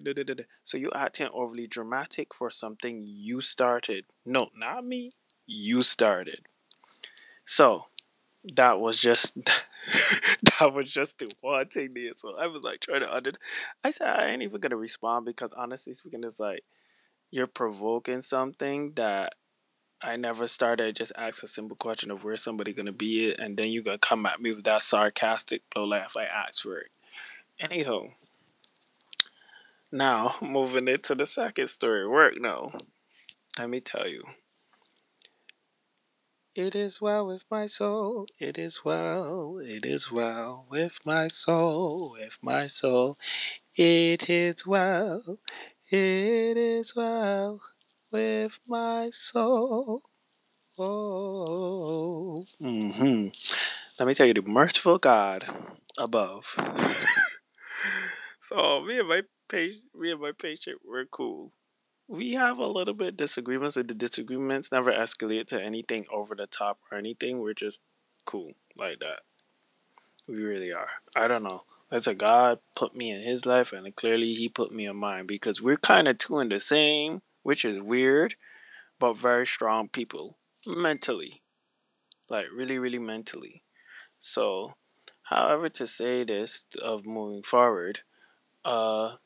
So 0.63 0.77
you 0.77 0.91
acting 0.96 1.27
overly 1.34 1.67
dramatic 1.67 2.34
for 2.34 2.50
something 2.50 3.03
you 3.05 3.41
started. 3.41 4.05
No, 4.25 4.50
not 4.55 4.86
me. 4.86 5.13
You 5.46 5.82
started. 5.82 6.39
So 7.46 7.88
that 8.53 8.79
was 8.79 9.00
just 9.00 9.36
that 10.60 10.74
was 10.74 10.91
just 10.91 11.20
the 11.20 11.32
one 11.41 11.67
thing 11.67 11.94
there. 11.94 12.12
So 12.15 12.38
I 12.38 12.48
was 12.48 12.63
like 12.63 12.82
trying 12.82 13.01
to 13.01 13.13
under. 13.13 13.32
I 13.84 13.91
said 13.91 14.08
I 14.08 14.27
ain't 14.29 14.44
even 14.44 14.62
gonna 14.62 14.77
respond 14.77 15.25
because 15.25 15.53
honestly 15.53 15.94
speaking, 15.94 16.22
it's 16.24 16.39
like 16.39 16.63
you're 17.32 17.48
provoking 17.48 18.22
something 18.22 18.94
that 18.96 19.34
I 20.05 20.17
never 20.17 20.47
started. 20.47 20.95
Just 20.95 21.13
ask 21.17 21.41
a 21.41 21.47
simple 21.47 21.75
question 21.75 22.12
of 22.12 22.24
where 22.24 22.35
somebody 22.35 22.74
gonna 22.74 22.91
be, 22.91 23.29
it, 23.29 23.39
and 23.39 23.57
then 23.57 23.69
you 23.69 23.81
gonna 23.81 23.97
come 23.97 24.27
at 24.27 24.39
me 24.39 24.53
with 24.53 24.63
that 24.65 24.83
sarcastic 24.83 25.63
blow 25.74 25.85
laugh 25.85 26.15
I 26.15 26.25
asked 26.25 26.62
for 26.62 26.77
it. 26.77 26.91
Anyhow, 27.59 28.09
now 29.91 30.35
moving 30.43 30.88
into 30.88 31.15
the 31.15 31.25
second 31.25 31.69
story. 31.69 32.07
Work 32.07 32.35
now. 32.39 32.71
Let 33.57 33.71
me 33.71 33.79
tell 33.79 34.07
you. 34.07 34.24
It 36.53 36.75
is 36.75 37.01
well 37.01 37.25
with 37.25 37.43
my 37.50 37.65
soul. 37.65 38.27
It 38.39 38.59
is 38.59 38.85
well. 38.85 39.57
It 39.59 39.85
is 39.85 40.12
well 40.12 40.67
with 40.69 41.00
my 41.03 41.29
soul. 41.29 42.12
With 42.12 42.38
my 42.43 42.67
soul. 42.67 43.17
It 43.75 44.29
is 44.29 44.67
well. 44.67 45.39
It 45.89 46.57
is 46.57 46.95
well 46.95 47.59
with 48.15 48.60
my 48.65 49.10
soul. 49.12 50.01
Oh. 50.77 52.45
Mm-hmm. 52.62 53.27
Let 54.00 54.07
me 54.07 54.13
tell 54.13 54.27
you, 54.27 54.34
the 54.34 54.41
merciful 54.41 54.98
God 55.00 55.43
above. 55.98 56.55
so 58.39 58.81
me 58.81 59.00
and 59.00 59.10
my 59.10 59.24
patient, 59.50 59.84
me 59.93 60.12
and 60.12 60.22
my 60.22 60.31
patient, 60.31 60.79
we're 60.88 61.05
cool 61.05 61.51
we 62.07 62.34
have 62.34 62.60
a 62.60 62.67
little 62.67 62.93
bit 62.93 63.17
disagreements 63.17 63.77
and 63.77 63.88
the 63.88 63.95
disagreements 63.95 64.72
never 64.72 64.91
escalate 64.91 65.48
to 65.48 65.60
anything 65.60 66.05
over 66.13 66.36
the 66.36 66.45
top 66.45 66.77
or 66.91 67.00
anything 67.00 67.39
we're 67.39 67.51
just 67.51 67.81
cool 68.25 68.51
like 68.77 69.00
that 69.00 69.22
we 70.27 70.43
really 70.43 70.72
are 70.72 70.88
i 71.15 71.27
don't 71.27 71.41
know 71.41 71.63
that's 71.89 72.05
a 72.05 72.13
god 72.13 72.60
put 72.75 72.95
me 72.95 73.10
in 73.10 73.24
his 73.24 73.48
life 73.48 73.74
and 73.74 73.95
clearly 73.95 74.34
he 74.34 74.48
put 74.48 74.72
me 74.72 74.86
in 74.86 74.95
mine 74.95 75.25
because 75.25 75.63
we're 75.63 75.77
kind 75.77 76.07
of 76.07 76.15
two 76.19 76.39
in 76.39 76.50
the 76.50 76.60
same 76.60 77.24
which 77.46 77.64
is 77.64 77.80
weird 77.80 78.34
but 78.98 79.14
very 79.14 79.46
strong 79.46 79.88
people 79.88 80.40
mentally 80.66 81.44
like 82.28 82.48
really 82.52 82.80
really 82.80 82.98
mentally 82.98 83.62
so 84.18 84.74
however 85.24 85.70
to 85.70 85.86
say 85.86 86.24
this 86.24 86.66
of 86.82 87.06
moving 87.06 87.44
forward 87.44 88.00
uh 88.66 89.18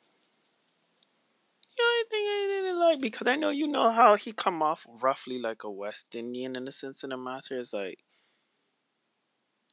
like 2.89 2.99
because 2.99 3.27
I 3.27 3.35
know 3.35 3.51
you 3.51 3.67
know 3.67 3.89
how 3.91 4.15
he 4.15 4.33
come 4.33 4.61
off 4.61 4.85
roughly 5.01 5.39
like 5.39 5.63
a 5.63 5.71
West 5.71 6.13
Indian 6.13 6.55
in 6.57 6.65
the 6.65 6.71
sense 6.71 7.03
of 7.03 7.11
the 7.11 7.17
matter 7.17 7.57
is 7.57 7.71
like 7.71 7.99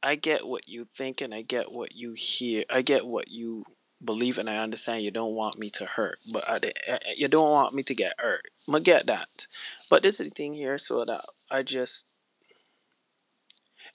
I 0.02 0.14
get 0.14 0.46
what 0.46 0.68
you 0.68 0.84
think 0.84 1.20
and 1.20 1.34
I 1.34 1.42
get 1.42 1.72
what 1.72 1.96
you 1.96 2.12
hear. 2.12 2.64
I 2.70 2.82
get 2.82 3.06
what 3.06 3.28
you 3.28 3.64
believe 4.04 4.38
and 4.38 4.48
I 4.48 4.58
understand 4.58 5.02
you 5.02 5.10
don't 5.10 5.34
want 5.34 5.58
me 5.58 5.70
to 5.70 5.86
hurt, 5.86 6.18
but 6.32 6.48
I, 6.48 6.56
eh, 6.56 6.72
eh, 6.86 6.98
you 7.16 7.28
don't 7.28 7.50
want 7.50 7.74
me 7.74 7.82
to 7.84 7.94
get 7.94 8.14
hurt. 8.18 8.48
I 8.72 8.78
get 8.80 9.06
that, 9.06 9.46
but 9.90 10.02
this 10.02 10.20
is 10.20 10.28
the 10.28 10.30
thing 10.30 10.54
here, 10.54 10.78
so 10.78 11.04
that 11.04 11.24
I 11.50 11.62
just 11.62 12.06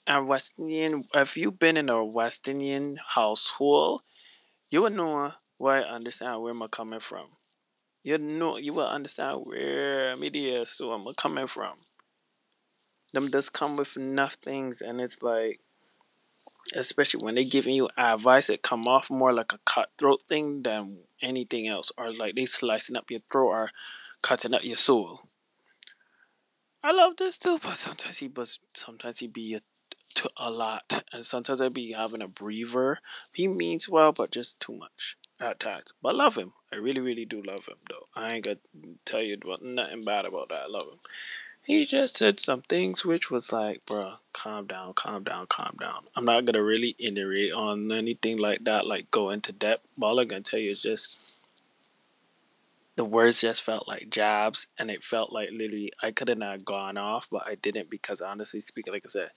and 0.08 0.28
West 0.28 0.54
Indian. 0.58 1.04
If 1.14 1.38
you've 1.38 1.60
been 1.60 1.78
in 1.78 1.90
a 1.90 2.04
West 2.06 2.48
Indian 2.48 2.98
household, 3.16 4.02
you 4.70 4.82
would 4.84 4.94
know 4.94 5.34
where 5.58 5.86
I 5.86 5.90
understand 5.90 6.42
where 6.42 6.52
I'm 6.52 6.68
coming 6.70 7.00
from 7.00 7.28
you 8.04 8.18
know 8.18 8.58
you 8.58 8.74
will 8.74 8.88
understand 8.88 9.42
where 9.44 10.16
media 10.18 10.66
so 10.66 10.92
I'm 10.92 11.14
coming 11.16 11.48
from. 11.48 11.78
Them 13.14 13.30
just 13.30 13.54
come 13.54 13.76
with 13.76 13.98
enough 13.98 14.34
things 14.36 14.82
and 14.82 15.02
it's 15.02 15.22
like 15.22 15.60
especially 16.76 17.24
when 17.24 17.36
they 17.36 17.46
giving 17.46 17.76
you 17.76 17.90
advice 17.98 18.50
it 18.50 18.62
come 18.62 18.84
off 18.88 19.10
more 19.10 19.34
like 19.34 19.54
a 19.54 19.60
cutthroat 19.66 20.22
thing 20.24 20.64
than 20.64 20.98
anything 21.22 21.68
else. 21.68 21.92
Or 21.98 22.12
like 22.12 22.36
they 22.36 22.46
slicing 22.46 22.96
up 22.96 23.12
your 23.12 23.22
throat 23.32 23.48
or 23.48 23.70
cutting 24.22 24.54
up 24.54 24.64
your 24.64 24.76
soul. 24.76 25.22
I 26.84 26.94
love 26.94 27.18
this 27.18 27.38
too, 27.38 27.60
but 27.62 27.76
sometimes 27.76 28.18
he 28.18 28.28
but 28.28 28.58
sometimes 28.74 29.20
he 29.20 29.28
be 29.28 29.56
a, 29.56 29.62
to 30.16 30.30
a 30.38 30.50
lot. 30.50 31.04
And 31.14 31.26
sometimes 31.26 31.62
I 31.62 31.70
be 31.70 31.92
having 31.92 32.22
a 32.22 32.28
breather. 32.28 33.00
He 33.34 33.48
means 33.48 33.90
well 33.90 34.12
but 34.12 34.32
just 34.32 34.60
too 34.60 34.74
much 34.74 35.18
at 35.40 35.60
times. 35.60 35.94
But 36.02 36.16
love 36.16 36.38
him. 36.38 36.54
I 36.72 36.78
really, 36.78 37.02
really 37.02 37.26
do 37.26 37.42
love 37.42 37.66
him, 37.68 37.78
though. 37.90 38.08
I 38.16 38.34
ain't 38.34 38.46
gonna 38.46 38.58
tell 39.04 39.22
you 39.22 39.38
about 39.44 39.62
nothing 39.62 40.04
bad 40.04 40.26
about 40.26 40.50
that. 40.50 40.64
I 40.64 40.68
love 40.68 40.84
him. 40.84 41.00
He 41.64 41.86
just 41.86 42.18
said 42.18 42.40
some 42.40 42.64
things 42.64 43.06
which 43.06 43.30
was 43.30 43.54
like, 43.54 43.86
bro, 43.86 44.16
calm 44.34 44.66
down, 44.66 44.94
calm 44.94 45.24
down, 45.24 45.46
calm 45.46 45.78
down. 45.80 46.06
I'm 46.16 46.26
not 46.26 46.46
gonna 46.46 46.64
really 46.64 46.96
iterate 46.98 47.54
on 47.54 47.92
anything 47.92 48.38
like 48.38 48.64
that, 48.64 48.86
like 48.88 49.12
go 49.12 49.30
into 49.30 49.52
depth. 49.52 49.86
All 50.02 50.20
I'm 50.20 50.28
gonna 50.28 50.42
tell 50.42 50.60
you 50.60 50.72
is 50.72 50.82
just 50.82 51.36
the 52.96 53.06
words 53.06 53.42
just 53.42 53.64
felt 53.64 53.88
like 53.88 54.10
jabs, 54.10 54.68
and 54.80 54.90
it 54.90 55.04
felt 55.04 55.32
like 55.32 55.50
literally 55.52 55.92
I 56.02 56.12
could 56.12 56.30
have 56.30 56.40
not 56.40 56.66
gone 56.66 56.98
off, 56.98 57.28
but 57.32 57.44
I 57.46 57.56
didn't 57.56 57.90
because 57.90 58.22
honestly 58.22 58.60
speaking, 58.60 58.94
like 58.94 59.06
I 59.06 59.10
said, 59.10 59.32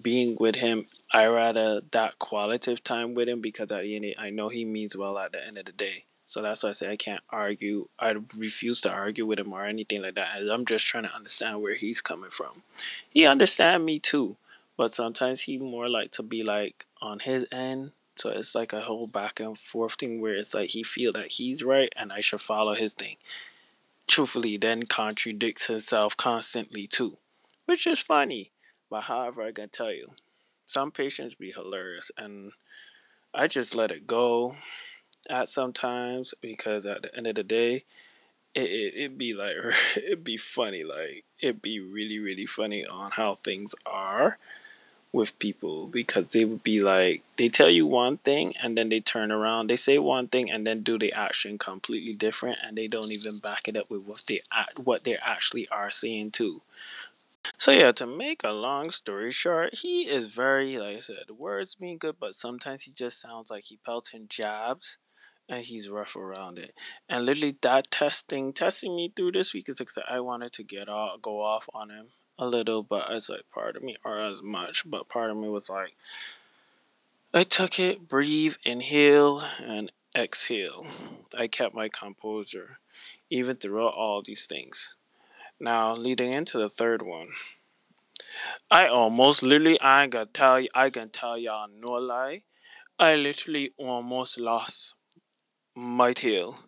being 0.00 0.36
with 0.38 0.56
him, 0.56 0.86
I 1.12 1.26
rather 1.26 1.82
that 1.90 2.18
qualitative 2.20 2.84
time 2.84 3.14
with 3.14 3.28
him 3.28 3.40
because 3.40 3.72
at 3.72 3.82
the 3.82 3.96
end, 3.96 4.14
I 4.18 4.30
know 4.30 4.48
he 4.48 4.64
means 4.64 4.96
well 4.96 5.18
at 5.18 5.32
the 5.32 5.44
end 5.44 5.58
of 5.58 5.64
the 5.66 5.72
day. 5.72 6.04
So 6.26 6.42
that's 6.42 6.62
why 6.62 6.70
I 6.70 6.72
say 6.72 6.90
I 6.90 6.96
can't 6.96 7.22
argue. 7.30 7.88
I 7.98 8.14
refuse 8.38 8.80
to 8.82 8.90
argue 8.92 9.26
with 9.26 9.38
him 9.38 9.52
or 9.52 9.64
anything 9.64 10.02
like 10.02 10.14
that. 10.14 10.28
I'm 10.50 10.64
just 10.64 10.86
trying 10.86 11.04
to 11.04 11.14
understand 11.14 11.62
where 11.62 11.74
he's 11.74 12.00
coming 12.00 12.30
from. 12.30 12.62
He 13.08 13.26
understand 13.26 13.84
me 13.84 13.98
too, 13.98 14.36
but 14.76 14.92
sometimes 14.92 15.42
he 15.42 15.58
more 15.58 15.88
like 15.88 16.10
to 16.12 16.22
be 16.22 16.42
like 16.42 16.86
on 17.02 17.18
his 17.20 17.46
end. 17.52 17.92
So 18.16 18.30
it's 18.30 18.54
like 18.54 18.72
a 18.72 18.80
whole 18.80 19.06
back 19.06 19.40
and 19.40 19.58
forth 19.58 19.94
thing 19.94 20.20
where 20.20 20.34
it's 20.34 20.54
like 20.54 20.70
he 20.70 20.82
feel 20.82 21.12
that 21.12 21.32
he's 21.32 21.62
right 21.62 21.92
and 21.96 22.12
I 22.12 22.20
should 22.20 22.40
follow 22.40 22.74
his 22.74 22.94
thing. 22.94 23.16
Truthfully, 24.06 24.56
then 24.56 24.84
contradicts 24.84 25.66
himself 25.66 26.16
constantly 26.16 26.86
too, 26.86 27.16
which 27.66 27.86
is 27.86 28.00
funny 28.00 28.52
but 28.94 29.02
however, 29.02 29.42
I 29.42 29.50
can 29.50 29.70
tell 29.70 29.92
you, 29.92 30.12
some 30.66 30.92
patients 30.92 31.34
be 31.34 31.50
hilarious, 31.50 32.12
and 32.16 32.52
I 33.34 33.48
just 33.48 33.74
let 33.74 33.90
it 33.90 34.06
go 34.06 34.54
at 35.30 35.48
sometimes 35.48 36.34
because 36.40 36.86
at 36.86 37.02
the 37.02 37.16
end 37.16 37.26
of 37.26 37.34
the 37.36 37.42
day, 37.42 37.84
it 38.54 38.70
it 38.70 38.94
it 38.96 39.18
be 39.18 39.34
like 39.34 39.56
it 39.96 40.24
be 40.24 40.36
funny, 40.36 40.84
like 40.84 41.24
it 41.40 41.62
be 41.62 41.80
really 41.80 42.18
really 42.18 42.46
funny 42.46 42.86
on 42.86 43.12
how 43.12 43.34
things 43.34 43.74
are 43.86 44.38
with 45.14 45.38
people 45.38 45.86
because 45.86 46.30
they 46.30 46.44
would 46.44 46.64
be 46.64 46.80
like 46.80 47.22
they 47.36 47.48
tell 47.48 47.70
you 47.70 47.86
one 47.86 48.18
thing 48.18 48.52
and 48.60 48.76
then 48.76 48.88
they 48.88 48.98
turn 48.98 49.30
around 49.30 49.70
they 49.70 49.76
say 49.76 49.96
one 49.96 50.26
thing 50.26 50.50
and 50.50 50.66
then 50.66 50.82
do 50.82 50.98
the 50.98 51.12
action 51.12 51.56
completely 51.56 52.12
different 52.12 52.58
and 52.64 52.76
they 52.76 52.88
don't 52.88 53.12
even 53.12 53.38
back 53.38 53.68
it 53.68 53.76
up 53.76 53.88
with 53.88 54.02
what 54.02 54.24
they 54.26 54.40
act 54.52 54.76
what 54.80 55.04
they 55.04 55.16
actually 55.18 55.68
are 55.68 55.88
saying 55.88 56.32
too. 56.32 56.60
So 57.56 57.70
yeah, 57.70 57.92
to 57.92 58.06
make 58.06 58.42
a 58.42 58.50
long 58.50 58.90
story 58.90 59.30
short, 59.30 59.74
he 59.74 60.02
is 60.08 60.34
very 60.34 60.78
like 60.78 60.96
I 60.96 61.00
said, 61.00 61.30
words 61.38 61.76
being 61.76 61.98
good, 61.98 62.16
but 62.18 62.34
sometimes 62.34 62.82
he 62.82 62.90
just 62.92 63.20
sounds 63.20 63.52
like 63.52 63.64
he 63.64 63.78
pelting 63.84 64.26
jabs 64.28 64.98
and 65.48 65.64
he's 65.64 65.88
rough 65.88 66.16
around 66.16 66.58
it. 66.58 66.74
And 67.08 67.26
literally 67.26 67.56
that 67.62 67.90
testing 67.90 68.52
testing 68.52 68.96
me 68.96 69.08
through 69.08 69.32
this 69.32 69.54
week 69.54 69.68
is 69.68 69.80
like 69.80 70.06
I 70.08 70.20
wanted 70.20 70.52
to 70.52 70.62
get 70.62 70.88
off 70.88 71.20
go 71.22 71.40
off 71.42 71.68
on 71.74 71.90
him 71.90 72.06
a 72.38 72.46
little, 72.46 72.82
but 72.82 73.10
as 73.10 73.28
like 73.28 73.48
part 73.52 73.76
of 73.76 73.82
me 73.82 73.96
or 74.04 74.18
as 74.18 74.42
much, 74.42 74.88
but 74.88 75.08
part 75.08 75.30
of 75.30 75.36
me 75.36 75.48
was 75.48 75.70
like 75.70 75.96
I 77.32 77.42
took 77.42 77.80
it, 77.80 78.08
breathe, 78.08 78.54
inhale, 78.62 79.42
and 79.60 79.90
exhale. 80.16 80.86
I 81.36 81.48
kept 81.48 81.74
my 81.74 81.88
composure, 81.88 82.78
even 83.28 83.56
throughout 83.56 83.94
all 83.94 84.22
these 84.22 84.46
things. 84.46 84.96
Now, 85.58 85.94
leading 85.94 86.32
into 86.32 86.58
the 86.58 86.68
third 86.68 87.02
one, 87.02 87.30
I 88.70 88.86
almost 88.86 89.42
literally, 89.42 89.80
I 89.80 90.06
gonna 90.06 90.26
tell 90.26 90.60
you, 90.60 90.68
I 90.74 90.90
can 90.90 91.10
tell 91.10 91.36
y'all 91.36 91.68
no 91.68 91.92
lie. 91.94 92.42
I 92.98 93.16
literally 93.16 93.72
almost 93.76 94.38
lost 94.38 94.93
my 95.76 96.12
tail 96.12 96.58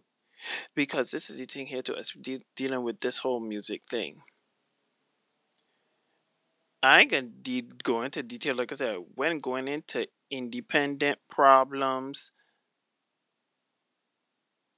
because 0.75 1.11
this 1.11 1.31
is 1.31 1.39
the 1.39 1.47
thing 1.47 1.67
here 1.67 1.83
to 1.83 1.95
us 1.95 2.13
de- 2.13 2.45
dealing 2.57 2.83
with 2.83 3.01
this 3.01 3.19
whole 3.19 3.41
music 3.41 3.83
thing. 3.89 4.23
I 6.83 7.01
ain't 7.01 7.11
gonna 7.11 7.63
go 7.83 8.03
into 8.03 8.23
detail, 8.23 8.55
like 8.55 8.73
I 8.73 8.77
said, 8.77 8.99
when 9.15 9.39
going 9.39 9.69
into 9.69 10.07
independent 10.31 11.19
problems 11.29 12.33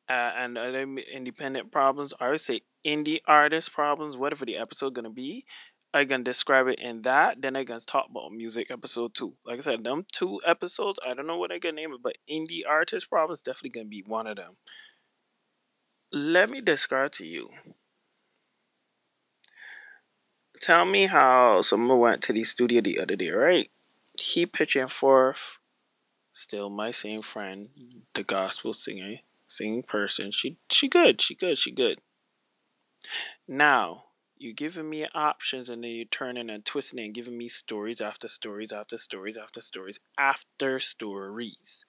uh, 0.08 0.32
and 0.36 0.56
other 0.56 0.82
independent 0.82 1.70
problems, 1.70 2.14
I 2.20 2.30
would 2.30 2.40
say 2.40 2.62
indie 2.84 3.20
artist 3.26 3.72
problems, 3.72 4.16
whatever 4.16 4.44
the 4.46 4.56
episode 4.56 4.94
gonna 4.94 5.10
be. 5.10 5.44
I 5.94 6.04
can 6.04 6.22
describe 6.22 6.68
it 6.68 6.78
in 6.78 7.02
that. 7.02 7.40
Then 7.40 7.56
I 7.56 7.64
can 7.64 7.80
talk 7.80 8.08
about 8.10 8.32
music 8.32 8.70
episode 8.70 9.14
two. 9.14 9.34
Like 9.46 9.58
I 9.58 9.62
said, 9.62 9.84
them 9.84 10.04
two 10.12 10.40
episodes, 10.44 11.00
I 11.06 11.14
don't 11.14 11.26
know 11.26 11.38
what 11.38 11.52
I 11.52 11.58
can 11.58 11.74
name 11.74 11.92
it, 11.92 12.02
but 12.02 12.18
indie 12.30 12.62
artist 12.68 13.08
problems 13.08 13.42
definitely 13.42 13.70
gonna 13.70 13.86
be 13.86 14.04
one 14.06 14.26
of 14.26 14.36
them. 14.36 14.56
Let 16.12 16.50
me 16.50 16.60
describe 16.60 17.12
to 17.12 17.26
you. 17.26 17.50
Tell 20.60 20.84
me 20.84 21.06
how 21.06 21.62
someone 21.62 21.98
went 21.98 22.22
to 22.22 22.32
the 22.32 22.44
studio 22.44 22.80
the 22.80 22.98
other 22.98 23.16
day, 23.16 23.30
right? 23.30 23.70
He 24.20 24.44
pitching 24.44 24.88
forth, 24.88 25.58
still 26.32 26.68
my 26.68 26.90
same 26.90 27.22
friend, 27.22 27.68
the 28.14 28.24
gospel 28.24 28.72
singer, 28.72 29.16
singing 29.46 29.84
person. 29.84 30.32
She 30.32 30.58
she 30.70 30.88
good, 30.88 31.20
she 31.20 31.34
good, 31.34 31.56
she 31.56 31.70
good. 31.70 32.00
Now 33.46 34.07
you 34.40 34.52
giving 34.52 34.88
me 34.88 35.06
options 35.14 35.68
and 35.68 35.82
then 35.82 35.90
you're 35.90 36.04
turning 36.04 36.50
and 36.50 36.64
twisting 36.64 37.00
and 37.00 37.14
giving 37.14 37.36
me 37.36 37.48
stories 37.48 38.00
after 38.00 38.28
stories 38.28 38.72
after 38.72 38.96
stories 38.96 39.36
after 39.36 39.60
stories 39.60 39.98
after 40.18 40.78
stories. 40.78 41.84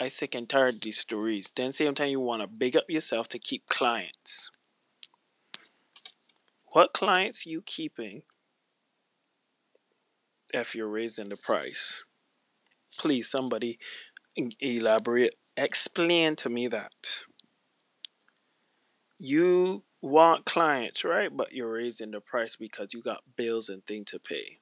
I 0.00 0.08
sick 0.08 0.34
and 0.34 0.48
tired 0.48 0.76
of 0.76 0.80
these 0.80 0.98
stories. 0.98 1.52
Then 1.54 1.72
same 1.72 1.94
time 1.94 2.10
you 2.10 2.20
want 2.20 2.42
to 2.42 2.48
big 2.48 2.76
up 2.76 2.88
yourself 2.88 3.28
to 3.28 3.38
keep 3.38 3.66
clients. 3.66 4.50
What 6.72 6.92
clients 6.92 7.46
you 7.46 7.62
keeping 7.62 8.22
if 10.54 10.74
you're 10.74 10.88
raising 10.88 11.28
the 11.28 11.36
price? 11.36 12.04
Please, 12.98 13.28
somebody 13.28 13.78
elaborate. 14.60 15.34
Explain 15.56 16.36
to 16.36 16.48
me 16.48 16.68
that. 16.68 17.20
You 19.18 19.84
want 20.02 20.46
clients, 20.46 21.04
right? 21.04 21.34
But 21.34 21.52
you're 21.52 21.72
raising 21.72 22.10
the 22.10 22.20
price 22.20 22.56
because 22.56 22.94
you 22.94 23.02
got 23.02 23.22
bills 23.36 23.68
and 23.68 23.84
thing 23.84 24.04
to 24.06 24.18
pay. 24.18 24.58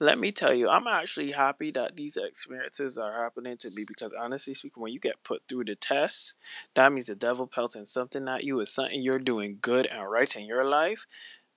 Let 0.00 0.18
me 0.18 0.30
tell 0.30 0.54
you, 0.54 0.68
I'm 0.68 0.86
actually 0.86 1.32
happy 1.32 1.72
that 1.72 1.96
these 1.96 2.16
experiences 2.16 2.96
are 2.96 3.12
happening 3.12 3.56
to 3.58 3.70
me 3.70 3.84
because 3.84 4.12
honestly 4.18 4.54
speaking, 4.54 4.80
when 4.80 4.92
you 4.92 5.00
get 5.00 5.24
put 5.24 5.42
through 5.48 5.64
the 5.64 5.74
test, 5.74 6.34
that 6.76 6.92
means 6.92 7.06
the 7.06 7.16
devil 7.16 7.48
pelting 7.48 7.86
something 7.86 8.28
at 8.28 8.44
you 8.44 8.60
is 8.60 8.72
something 8.72 9.02
you're 9.02 9.18
doing 9.18 9.58
good 9.60 9.86
and 9.86 10.08
right 10.08 10.36
in 10.36 10.46
your 10.46 10.64
life 10.64 11.06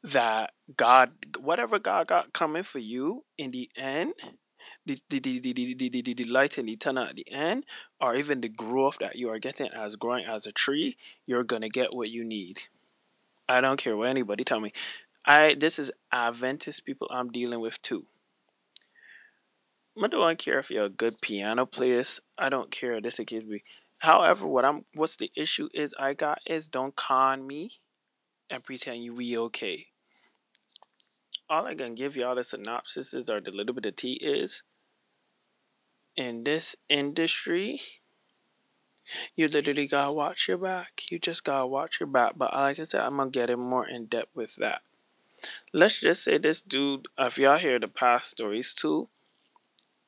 that 0.03 0.53
God, 0.75 1.11
whatever 1.39 1.77
God 1.77 2.07
got 2.07 2.33
coming 2.33 2.63
for 2.63 2.79
you 2.79 3.25
in 3.37 3.51
the 3.51 3.69
end, 3.75 4.13
the, 4.87 4.97
the, 5.09 5.19
the, 5.19 5.39
the, 5.39 5.73
the, 5.75 6.01
the, 6.01 6.13
the 6.13 6.23
light 6.25 6.57
and 6.57 6.67
the 6.67 6.73
eternal 6.73 7.03
at 7.03 7.15
the 7.15 7.31
end, 7.31 7.65
or 7.99 8.15
even 8.15 8.41
the 8.41 8.49
growth 8.49 8.97
that 8.99 9.15
you 9.15 9.29
are 9.29 9.39
getting 9.39 9.69
as 9.73 9.95
growing 9.95 10.25
as 10.25 10.47
a 10.47 10.51
tree, 10.51 10.97
you're 11.27 11.43
going 11.43 11.61
to 11.61 11.69
get 11.69 11.93
what 11.95 12.09
you 12.09 12.23
need. 12.23 12.63
I 13.47 13.61
don't 13.61 13.77
care 13.77 13.97
what 13.97 14.09
anybody 14.09 14.43
tell 14.43 14.59
me. 14.59 14.71
I 15.25 15.55
this 15.55 15.77
is 15.77 15.91
Adventist 16.11 16.85
people 16.85 17.07
I'm 17.11 17.29
dealing 17.29 17.59
with 17.59 17.81
too. 17.81 18.05
I 20.01 20.07
don't 20.07 20.37
care 20.37 20.57
if 20.59 20.71
you're 20.71 20.85
a 20.85 20.89
good 20.89 21.21
piano 21.21 21.65
player. 21.65 22.03
I 22.37 22.49
don't 22.49 22.71
care. 22.71 23.01
This 23.01 23.19
against 23.19 23.47
me. 23.47 23.63
However, 23.99 24.47
what 24.47 24.65
I'm 24.65 24.85
what's 24.95 25.17
the 25.17 25.31
issue 25.35 25.69
is 25.73 25.93
I 25.99 26.13
got 26.13 26.39
is 26.45 26.69
don't 26.69 26.95
con 26.95 27.45
me 27.45 27.81
and 28.49 28.63
pretend 28.63 29.03
you 29.03 29.15
be 29.15 29.37
okay. 29.37 29.87
All 31.49 31.65
I 31.65 31.75
can 31.75 31.95
give 31.95 32.15
y'all 32.15 32.35
the 32.35 32.43
synopsis 32.43 33.13
is 33.13 33.29
or 33.29 33.41
the 33.41 33.51
little 33.51 33.75
bit 33.75 33.85
of 33.85 33.95
tea 33.95 34.13
is 34.13 34.63
in 36.15 36.43
this 36.43 36.75
industry 36.89 37.81
you 39.35 39.47
literally 39.47 39.87
gotta 39.87 40.13
watch 40.13 40.47
your 40.47 40.57
back. 40.57 41.03
You 41.09 41.19
just 41.19 41.43
gotta 41.43 41.67
watch 41.67 41.99
your 41.99 42.07
back. 42.07 42.33
But 42.37 42.53
like 42.53 42.79
I 42.79 42.83
said, 42.83 43.01
I'm 43.01 43.17
gonna 43.17 43.29
get 43.29 43.49
in 43.49 43.59
more 43.59 43.87
in 43.87 44.05
depth 44.05 44.35
with 44.35 44.55
that. 44.55 44.81
Let's 45.73 46.01
just 46.01 46.23
say 46.23 46.37
this 46.37 46.61
dude, 46.61 47.07
if 47.17 47.37
y'all 47.37 47.57
hear 47.57 47.79
the 47.79 47.87
past 47.87 48.29
stories 48.29 48.73
too, 48.73 49.09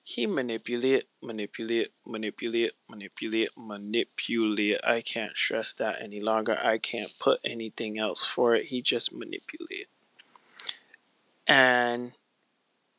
he 0.04 0.28
manipulate, 0.28 1.06
manipulate, 1.22 1.94
manipulate, 2.06 2.72
manipulate, 2.90 3.50
manipulate. 3.58 4.80
I 4.84 5.02
can't 5.02 5.36
stress 5.36 5.74
that 5.74 6.02
any 6.02 6.20
longer. 6.20 6.60
I 6.62 6.78
can't 6.78 7.12
put 7.20 7.40
anything 7.46 7.98
else 7.98 8.26
for 8.26 8.54
it. 8.54 8.66
He 8.66 8.82
just 8.82 9.14
manipulate. 9.14 9.88
And 11.48 12.12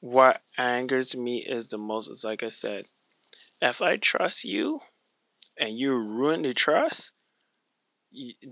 what 0.00 0.42
angers 0.57 1.14
me 1.14 1.38
is 1.38 1.68
the 1.68 1.78
most 1.78 2.09
is 2.09 2.24
like 2.24 2.42
I 2.42 2.48
said, 2.48 2.87
if 3.61 3.83
I 3.83 3.96
trust 3.96 4.44
you 4.44 4.80
and 5.59 5.79
you 5.79 5.97
ruin 5.97 6.43
the 6.43 6.55
trust, 6.55 7.12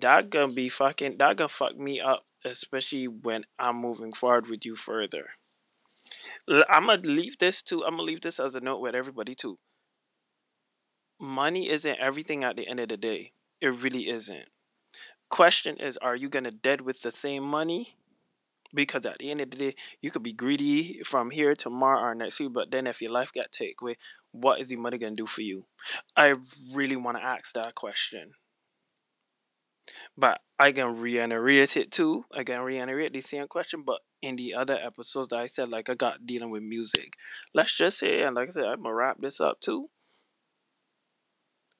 that 0.00 0.30
gonna 0.30 0.52
be 0.52 0.68
fucking 0.68 1.18
that 1.18 1.36
gonna 1.36 1.48
fuck 1.48 1.76
me 1.76 2.00
up, 2.00 2.24
especially 2.44 3.06
when 3.06 3.44
I'm 3.58 3.76
moving 3.76 4.12
forward 4.12 4.48
with 4.48 4.64
you 4.66 4.74
further. 4.74 5.30
I'm 6.68 6.86
gonna 6.86 7.02
leave 7.02 7.38
this 7.38 7.62
too. 7.62 7.84
I'm 7.84 7.92
gonna 7.92 8.02
leave 8.02 8.20
this 8.20 8.40
as 8.40 8.54
a 8.54 8.60
note 8.60 8.80
with 8.80 8.94
everybody 8.94 9.34
too. 9.34 9.58
Money 11.20 11.68
isn't 11.68 12.00
everything 12.00 12.42
at 12.42 12.56
the 12.56 12.66
end 12.66 12.80
of 12.80 12.88
the 12.88 12.96
day. 12.96 13.32
It 13.60 13.68
really 13.68 14.08
isn't. 14.08 14.48
Question 15.30 15.76
is, 15.76 15.96
are 15.98 16.16
you 16.16 16.28
gonna 16.28 16.50
dead 16.50 16.80
with 16.80 17.02
the 17.02 17.12
same 17.12 17.44
money? 17.44 17.96
Because 18.74 19.04
at 19.06 19.18
the 19.18 19.30
end 19.30 19.40
of 19.40 19.50
the 19.50 19.56
day, 19.56 19.74
you 20.00 20.10
could 20.10 20.22
be 20.22 20.32
greedy 20.32 21.02
from 21.04 21.30
here 21.30 21.54
tomorrow 21.54 22.00
or 22.00 22.14
next 22.14 22.40
week, 22.40 22.52
but 22.52 22.70
then 22.70 22.86
if 22.86 23.02
your 23.02 23.12
life 23.12 23.32
got 23.32 23.52
taken 23.52 23.76
away, 23.82 23.96
what 24.32 24.60
is 24.60 24.68
the 24.68 24.76
money 24.76 24.98
gonna 24.98 25.14
do 25.14 25.26
for 25.26 25.42
you? 25.42 25.66
I 26.16 26.34
really 26.72 26.96
want 26.96 27.18
to 27.18 27.24
ask 27.24 27.54
that 27.54 27.74
question. 27.74 28.32
But 30.16 30.40
I 30.58 30.72
can 30.72 31.00
reiterate 31.00 31.76
it 31.76 31.90
too. 31.90 32.24
I 32.32 32.44
can 32.44 32.60
reiterate 32.60 33.12
the 33.12 33.20
same 33.20 33.48
question, 33.48 33.82
but 33.82 34.00
in 34.20 34.36
the 34.36 34.54
other 34.54 34.78
episodes 34.80 35.28
that 35.28 35.38
I 35.38 35.46
said, 35.46 35.68
like 35.68 35.90
I 35.90 35.94
got 35.94 36.26
dealing 36.26 36.50
with 36.50 36.62
music. 36.62 37.14
Let's 37.54 37.76
just 37.76 37.98
say, 37.98 38.22
and 38.22 38.36
like 38.36 38.48
I 38.48 38.52
said, 38.52 38.64
I'm 38.64 38.82
gonna 38.82 38.94
wrap 38.94 39.20
this 39.20 39.40
up 39.40 39.60
too. 39.60 39.90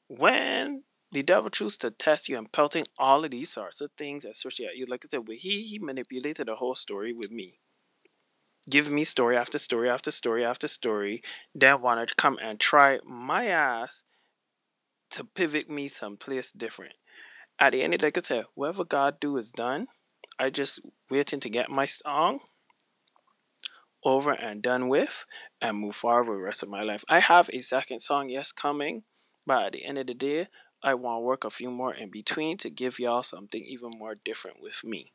When 0.09 0.85
the 1.13 1.23
devil 1.23 1.51
chooses 1.51 1.79
to 1.79 1.91
test 1.91 2.29
you 2.29 2.39
and 2.39 2.51
pelting 2.51 2.85
all 2.99 3.25
of 3.25 3.31
these 3.31 3.51
sorts 3.51 3.81
of 3.81 3.91
things, 3.97 4.25
especially 4.25 4.67
at 4.67 4.77
you, 4.77 4.87
like 4.87 5.05
I 5.05 5.09
said, 5.09 5.29
with 5.29 5.39
he 5.39 5.63
he 5.63 5.79
manipulated 5.79 6.49
the 6.49 6.57
whole 6.57 6.75
story 6.75 7.13
with 7.13 7.31
me. 7.31 7.61
Give 8.71 8.91
me 8.91 9.05
story 9.05 9.37
after 9.37 9.59
story 9.59 9.91
after 9.91 10.11
story 10.11 10.45
after 10.45 10.69
story, 10.69 11.23
then 11.55 11.83
want 11.83 12.07
to 12.07 12.15
come 12.15 12.39
and 12.43 12.61
try 12.61 13.01
my 13.05 13.47
ass 13.47 14.05
to 15.11 15.25
pivot 15.25 15.69
me 15.69 15.89
someplace 15.89 16.53
different 16.53 16.95
at 17.63 17.73
the 17.73 17.83
end 17.83 17.95
of 17.95 18.01
the 18.01 18.03
day, 18.03 18.07
like 18.09 18.19
I 18.19 18.23
said, 18.23 18.45
whatever 18.55 18.85
God 18.85 19.21
do 19.21 19.37
is 19.37 19.53
done. 19.53 19.87
I 20.39 20.51
just 20.51 20.81
waiting 21.11 21.39
to 21.41 21.49
get 21.49 21.71
my 21.71 21.87
song 21.87 22.41
over 24.05 24.33
and 24.33 24.63
done 24.63 24.89
with 24.89 25.25
and 25.61 25.79
move 25.79 25.95
forward 25.95 26.29
with 26.29 26.39
the 26.39 26.43
rest 26.43 26.63
of 26.65 26.69
my 26.69 26.83
life. 26.83 27.05
I 27.09 27.21
have 27.21 27.49
a 27.53 27.61
second 27.63 28.01
song, 28.01 28.29
yes, 28.29 28.51
coming, 28.51 29.05
but 29.47 29.67
at 29.67 29.73
the 29.75 29.85
end 29.85 29.99
of 29.99 30.09
the 30.09 30.15
day, 30.15 30.49
I 30.83 30.95
want 30.95 31.19
to 31.19 31.25
work 31.25 31.45
a 31.45 31.51
few 31.51 31.71
more 31.71 31.95
in 31.95 32.11
between 32.11 32.57
to 32.59 32.71
give 32.71 32.99
y'all 32.99 33.23
something 33.23 33.63
even 33.65 33.91
more 33.97 34.17
different 34.25 34.61
with 34.61 34.83
me. 34.83 35.13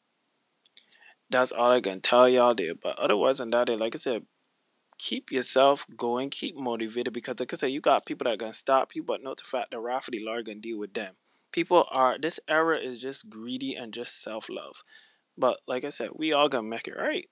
That's 1.29 1.51
all 1.51 1.71
I 1.71 1.81
can 1.81 2.01
tell 2.01 2.29
y'all 2.29 2.55
there. 2.55 2.75
But 2.75 2.97
otherwise 2.99 3.39
than 3.39 3.49
that, 3.51 3.69
like 3.69 3.95
I 3.95 3.97
said, 3.97 4.25
keep 4.97 5.31
yourself 5.31 5.85
going, 5.95 6.29
keep 6.29 6.55
motivated 6.55 7.13
because 7.13 7.39
like 7.39 7.53
I 7.53 7.57
said, 7.57 7.71
you 7.71 7.81
got 7.81 8.05
people 8.05 8.25
that 8.25 8.39
can 8.39 8.53
stop 8.53 8.95
you, 8.95 9.03
but 9.03 9.23
not 9.23 9.37
the 9.37 9.43
fact 9.43 9.71
that 9.71 9.79
Rafferty 9.79 10.23
Lord 10.23 10.45
can 10.45 10.61
deal 10.61 10.79
with 10.79 10.93
them 10.93 11.15
people 11.57 11.87
are 11.91 12.17
this 12.19 12.39
era 12.47 12.77
is 12.77 13.01
just 13.01 13.29
greedy 13.29 13.75
and 13.75 13.91
just 13.93 14.21
self 14.21 14.47
love. 14.49 14.83
But 15.37 15.59
like 15.67 15.83
I 15.83 15.89
said, 15.89 16.11
we 16.15 16.33
all 16.33 16.49
gonna 16.49 16.67
make 16.67 16.87
it 16.87 16.95
right. 16.97 17.27